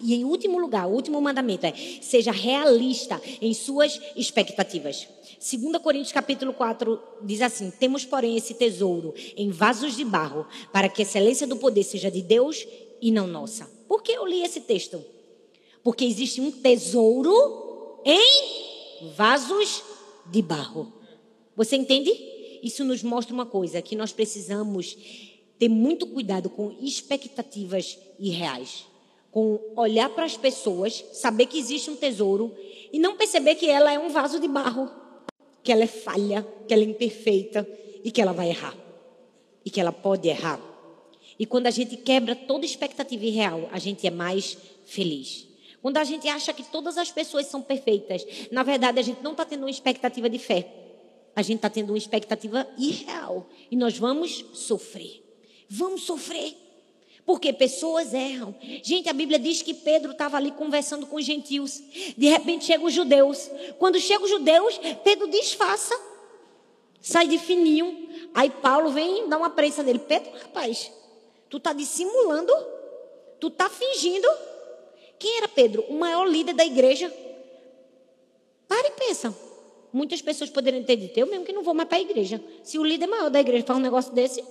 e 0.00 0.14
em 0.14 0.24
último 0.24 0.58
lugar, 0.58 0.86
o 0.86 0.92
último 0.92 1.20
mandamento 1.20 1.66
é: 1.66 1.72
seja 2.00 2.32
realista 2.32 3.20
em 3.40 3.54
suas 3.54 4.00
expectativas. 4.16 5.06
2 5.38 5.80
Coríntios 5.82 6.12
capítulo 6.12 6.52
4 6.52 7.00
diz 7.22 7.40
assim: 7.40 7.70
Temos, 7.70 8.04
porém, 8.04 8.36
esse 8.36 8.54
tesouro 8.54 9.14
em 9.36 9.50
vasos 9.50 9.96
de 9.96 10.04
barro, 10.04 10.46
para 10.72 10.88
que 10.88 11.02
a 11.02 11.04
excelência 11.04 11.46
do 11.46 11.56
poder 11.56 11.84
seja 11.84 12.10
de 12.10 12.22
Deus 12.22 12.66
e 13.00 13.10
não 13.10 13.26
nossa. 13.26 13.70
Por 13.86 14.02
que 14.02 14.12
eu 14.12 14.26
li 14.26 14.42
esse 14.42 14.60
texto? 14.60 15.04
Porque 15.82 16.04
existe 16.04 16.40
um 16.40 16.50
tesouro 16.50 18.00
em 18.04 19.10
vasos 19.16 19.82
de 20.26 20.40
barro. 20.40 20.92
Você 21.56 21.76
entende? 21.76 22.12
Isso 22.62 22.84
nos 22.84 23.02
mostra 23.02 23.34
uma 23.34 23.46
coisa: 23.46 23.82
que 23.82 23.96
nós 23.96 24.12
precisamos 24.12 24.96
ter 25.58 25.68
muito 25.68 26.06
cuidado 26.06 26.48
com 26.48 26.76
expectativas 26.80 27.98
irreais. 28.18 28.86
Com 29.30 29.58
olhar 29.76 30.10
para 30.10 30.24
as 30.24 30.36
pessoas, 30.36 31.04
saber 31.12 31.46
que 31.46 31.58
existe 31.58 31.90
um 31.90 31.96
tesouro 31.96 32.54
e 32.92 32.98
não 32.98 33.16
perceber 33.16 33.54
que 33.54 33.68
ela 33.68 33.92
é 33.92 33.98
um 33.98 34.10
vaso 34.10 34.38
de 34.38 34.46
barro, 34.46 34.90
que 35.62 35.72
ela 35.72 35.84
é 35.84 35.86
falha, 35.86 36.46
que 36.68 36.74
ela 36.74 36.82
é 36.82 36.86
imperfeita 36.86 37.66
e 38.04 38.10
que 38.10 38.20
ela 38.20 38.32
vai 38.32 38.50
errar. 38.50 38.76
E 39.64 39.70
que 39.70 39.80
ela 39.80 39.92
pode 39.92 40.28
errar. 40.28 40.60
E 41.38 41.46
quando 41.46 41.66
a 41.66 41.70
gente 41.70 41.96
quebra 41.96 42.36
toda 42.36 42.66
expectativa 42.66 43.24
irreal, 43.24 43.68
a 43.72 43.78
gente 43.78 44.06
é 44.06 44.10
mais 44.10 44.58
feliz. 44.84 45.51
Quando 45.82 45.96
a 45.96 46.04
gente 46.04 46.28
acha 46.28 46.52
que 46.52 46.62
todas 46.62 46.96
as 46.96 47.10
pessoas 47.10 47.46
são 47.46 47.60
perfeitas, 47.60 48.24
na 48.52 48.62
verdade 48.62 49.00
a 49.00 49.02
gente 49.02 49.20
não 49.20 49.32
está 49.32 49.44
tendo 49.44 49.64
uma 49.64 49.70
expectativa 49.70 50.30
de 50.30 50.38
fé. 50.38 50.72
A 51.34 51.42
gente 51.42 51.56
está 51.56 51.68
tendo 51.68 51.90
uma 51.90 51.98
expectativa 51.98 52.68
irreal. 52.78 53.48
E 53.68 53.74
nós 53.74 53.98
vamos 53.98 54.44
sofrer. 54.54 55.24
Vamos 55.68 56.02
sofrer. 56.02 56.56
Porque 57.24 57.52
pessoas 57.52 58.14
erram. 58.14 58.54
Gente, 58.82 59.08
a 59.08 59.12
Bíblia 59.12 59.38
diz 59.38 59.62
que 59.62 59.74
Pedro 59.74 60.12
estava 60.12 60.36
ali 60.36 60.52
conversando 60.52 61.06
com 61.06 61.16
os 61.16 61.24
gentios. 61.24 61.82
De 62.16 62.28
repente 62.28 62.64
chegam 62.64 62.86
os 62.86 62.92
judeus. 62.92 63.50
Quando 63.78 63.98
chegam 63.98 64.24
os 64.24 64.30
judeus, 64.30 64.78
Pedro 65.02 65.28
disfarça. 65.28 65.98
Sai 67.00 67.26
de 67.26 67.38
fininho. 67.38 68.08
Aí 68.34 68.50
Paulo 68.50 68.90
vem 68.90 69.28
dar 69.28 69.38
uma 69.38 69.50
prensa 69.50 69.82
nele. 69.82 69.98
Pedro, 70.00 70.30
rapaz, 70.32 70.92
tu 71.48 71.56
está 71.56 71.72
dissimulando? 71.72 72.52
Tu 73.40 73.48
está 73.48 73.68
fingindo? 73.68 74.28
Quem 75.22 75.36
era 75.36 75.46
Pedro? 75.46 75.84
O 75.88 75.94
maior 76.00 76.28
líder 76.28 76.52
da 76.52 76.66
igreja. 76.66 77.08
Para 78.66 78.88
e 78.88 78.90
pensa. 78.90 79.32
Muitas 79.92 80.20
pessoas 80.20 80.50
poderiam 80.50 80.82
ter 80.82 80.96
dito, 80.96 81.16
eu 81.16 81.28
mesmo 81.28 81.44
que 81.44 81.52
não 81.52 81.62
vou 81.62 81.74
mais 81.74 81.88
para 81.88 81.98
a 81.98 82.00
igreja. 82.00 82.42
Se 82.64 82.76
o 82.76 82.84
líder 82.84 83.06
maior 83.06 83.30
da 83.30 83.38
igreja 83.38 83.64
faz 83.64 83.78
um 83.78 83.82
negócio 83.82 84.12
desse, 84.12 84.42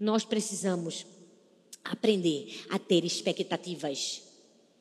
nós 0.00 0.24
precisamos 0.24 1.04
aprender 1.84 2.64
a 2.70 2.78
ter 2.78 3.04
expectativas 3.04 4.22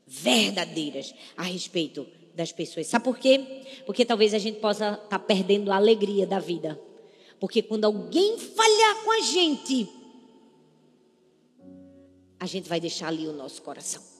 verdadeiras 0.07 1.13
a 1.35 1.43
respeito 1.43 2.07
das 2.33 2.53
pessoas. 2.53 2.87
Sabe 2.87 3.03
por 3.03 3.17
quê? 3.17 3.65
Porque 3.85 4.05
talvez 4.05 4.33
a 4.33 4.39
gente 4.39 4.61
possa 4.61 4.93
estar 4.93 5.07
tá 5.09 5.19
perdendo 5.19 5.73
a 5.73 5.75
alegria 5.75 6.25
da 6.25 6.39
vida. 6.39 6.79
Porque 7.37 7.61
quando 7.61 7.83
alguém 7.83 8.37
falhar 8.37 9.03
com 9.03 9.11
a 9.11 9.19
gente, 9.19 9.89
a 12.39 12.45
gente 12.45 12.69
vai 12.69 12.79
deixar 12.79 13.09
ali 13.09 13.27
o 13.27 13.33
nosso 13.33 13.61
coração. 13.61 14.12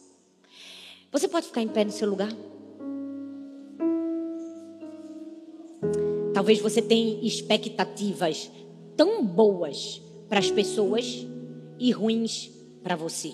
Você 1.14 1.28
pode 1.28 1.46
ficar 1.46 1.62
em 1.62 1.68
pé 1.68 1.86
no 1.86 1.92
seu 1.92 2.10
lugar? 2.10 2.32
Talvez 6.34 6.60
você 6.60 6.82
tenha 6.82 7.24
expectativas 7.24 8.50
tão 8.98 9.24
boas 9.24 10.02
para 10.28 10.40
as 10.40 10.50
pessoas 10.50 11.28
e 11.78 11.92
ruins 11.92 12.50
para 12.82 12.96
você. 12.96 13.34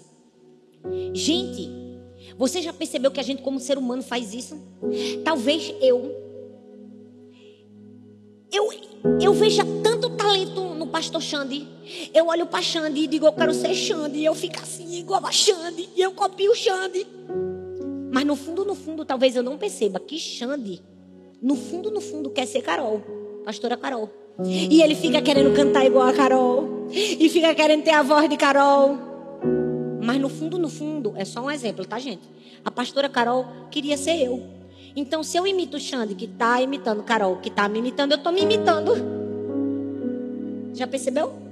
Gente, 1.13 1.69
você 2.37 2.61
já 2.61 2.73
percebeu 2.73 3.11
que 3.11 3.19
a 3.21 3.23
gente, 3.23 3.41
como 3.41 3.61
ser 3.61 3.77
humano, 3.77 4.03
faz 4.03 4.33
isso? 4.33 4.59
Talvez 5.23 5.73
eu. 5.81 6.13
Eu, 8.51 8.69
eu 9.21 9.33
veja 9.33 9.63
tanto 9.81 10.09
talento 10.17 10.61
no 10.73 10.87
pastor 10.87 11.21
Xande. 11.21 11.65
Eu 12.13 12.27
olho 12.27 12.45
para 12.45 12.61
Xande 12.61 12.99
e 12.99 13.07
digo, 13.07 13.25
eu 13.25 13.31
quero 13.31 13.53
ser 13.53 13.73
Xande. 13.73 14.17
E 14.17 14.25
eu 14.25 14.35
fico 14.35 14.59
assim, 14.59 14.99
igual 14.99 15.25
a 15.25 15.31
Xande. 15.31 15.87
E 15.95 16.01
eu 16.01 16.11
copio 16.11 16.51
o 16.51 16.55
Xande. 16.55 17.07
Mas 18.11 18.25
no 18.25 18.35
fundo, 18.35 18.65
no 18.65 18.75
fundo, 18.75 19.05
talvez 19.05 19.35
eu 19.35 19.43
não 19.43 19.57
perceba 19.57 19.99
que 19.99 20.17
Xande, 20.17 20.81
no 21.41 21.55
fundo, 21.55 21.91
no 21.91 22.01
fundo, 22.01 22.29
quer 22.29 22.45
ser 22.45 22.61
Carol. 22.61 23.01
Pastora 23.45 23.77
Carol. 23.77 24.09
E 24.45 24.81
ele 24.81 24.95
fica 24.95 25.21
querendo 25.21 25.53
cantar 25.53 25.85
igual 25.85 26.07
a 26.07 26.13
Carol. 26.13 26.87
E 26.91 27.29
fica 27.29 27.53
querendo 27.53 27.83
ter 27.83 27.91
a 27.91 28.03
voz 28.03 28.29
de 28.29 28.37
Carol. 28.37 28.97
Mas 30.01 30.19
no 30.19 30.29
fundo, 30.29 30.57
no 30.57 30.69
fundo, 30.69 31.13
é 31.15 31.25
só 31.25 31.41
um 31.41 31.51
exemplo, 31.51 31.85
tá, 31.85 31.99
gente? 31.99 32.21
A 32.63 32.71
pastora 32.71 33.09
Carol 33.09 33.45
queria 33.69 33.97
ser 33.97 34.21
eu. 34.23 34.43
Então, 34.95 35.23
se 35.23 35.37
eu 35.37 35.45
imito 35.45 35.77
o 35.77 35.79
Xande, 35.79 36.15
que 36.15 36.25
está 36.25 36.61
imitando 36.61 37.03
Carol, 37.03 37.37
que 37.37 37.49
está 37.49 37.69
me 37.69 37.79
imitando, 37.79 38.13
eu 38.13 38.17
estou 38.17 38.31
me 38.31 38.41
imitando. 38.41 38.93
Já 40.73 40.87
percebeu? 40.87 41.48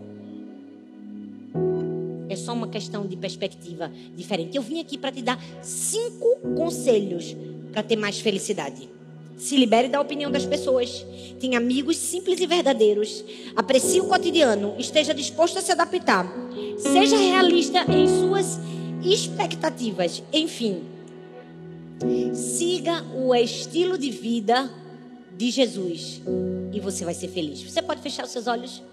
Uma 2.67 2.73
questão 2.73 3.07
de 3.07 3.15
perspectiva 3.15 3.89
diferente. 4.13 4.57
Eu 4.57 4.61
vim 4.61 4.81
aqui 4.81 4.97
para 4.97 5.09
te 5.09 5.21
dar 5.21 5.41
cinco 5.61 6.35
conselhos 6.57 7.33
para 7.71 7.81
ter 7.81 7.95
mais 7.95 8.19
felicidade. 8.19 8.89
Se 9.37 9.55
libere 9.55 9.87
da 9.87 10.01
opinião 10.01 10.29
das 10.29 10.45
pessoas. 10.45 11.05
Tenha 11.39 11.59
amigos 11.59 11.95
simples 11.95 12.41
e 12.41 12.45
verdadeiros. 12.45 13.23
Aprecie 13.55 14.01
o 14.01 14.07
cotidiano. 14.07 14.75
Esteja 14.77 15.13
disposto 15.13 15.59
a 15.59 15.61
se 15.61 15.71
adaptar. 15.71 16.29
Seja 16.77 17.15
realista 17.15 17.85
em 17.89 18.05
suas 18.05 18.59
expectativas. 19.01 20.21
Enfim, 20.33 20.81
siga 22.33 23.01
o 23.15 23.33
estilo 23.33 23.97
de 23.97 24.11
vida 24.11 24.69
de 25.37 25.51
Jesus 25.51 26.21
e 26.73 26.81
você 26.81 27.05
vai 27.05 27.13
ser 27.13 27.29
feliz. 27.29 27.63
Você 27.63 27.81
pode 27.81 28.01
fechar 28.01 28.25
os 28.25 28.31
seus 28.31 28.45
olhos? 28.45 28.83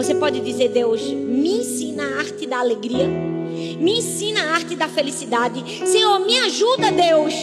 Você 0.00 0.14
pode 0.14 0.40
dizer, 0.40 0.70
Deus, 0.70 1.02
me 1.02 1.58
ensina 1.58 2.02
a 2.02 2.18
arte 2.20 2.46
da 2.46 2.60
alegria. 2.60 3.06
Me 3.06 3.98
ensina 3.98 4.40
a 4.40 4.54
arte 4.54 4.74
da 4.74 4.88
felicidade. 4.88 5.62
Senhor, 5.86 6.20
me 6.20 6.38
ajuda, 6.38 6.90
Deus. 6.90 7.34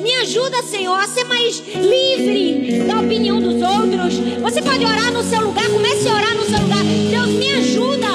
Me 0.00 0.14
ajuda, 0.22 0.62
Senhor, 0.62 0.94
a 0.94 1.08
ser 1.08 1.24
mais 1.24 1.58
livre 1.74 2.84
da 2.86 3.00
opinião 3.00 3.40
dos 3.40 3.54
outros. 3.54 4.14
Você 4.40 4.62
pode 4.62 4.84
orar 4.84 5.12
no 5.12 5.20
seu 5.24 5.40
lugar, 5.40 5.68
comece 5.68 6.08
a 6.08 6.14
orar 6.14 6.36
no 6.36 6.44
seu 6.44 6.60
lugar. 6.60 6.84
Deus, 6.84 7.28
me 7.30 7.50
ajuda. 7.50 8.06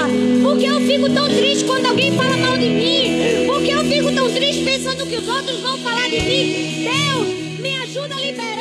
Porque 0.42 0.66
eu 0.68 0.80
fico 0.80 1.10
tão 1.10 1.28
triste 1.28 1.66
quando 1.66 1.88
alguém 1.88 2.16
fala 2.16 2.38
mal 2.38 2.58
de 2.58 2.70
mim. 2.70 3.46
Porque 3.46 3.72
eu 3.72 3.84
fico 3.84 4.16
tão 4.16 4.32
triste 4.32 4.64
pensando 4.64 5.06
que 5.06 5.18
os 5.18 5.28
outros 5.28 5.60
vão 5.60 5.78
falar 5.80 6.10
de 6.10 6.22
mim. 6.22 6.86
Deus, 6.86 7.60
me 7.60 7.76
ajuda 7.76 8.16
a 8.16 8.22
liberar. 8.22 8.61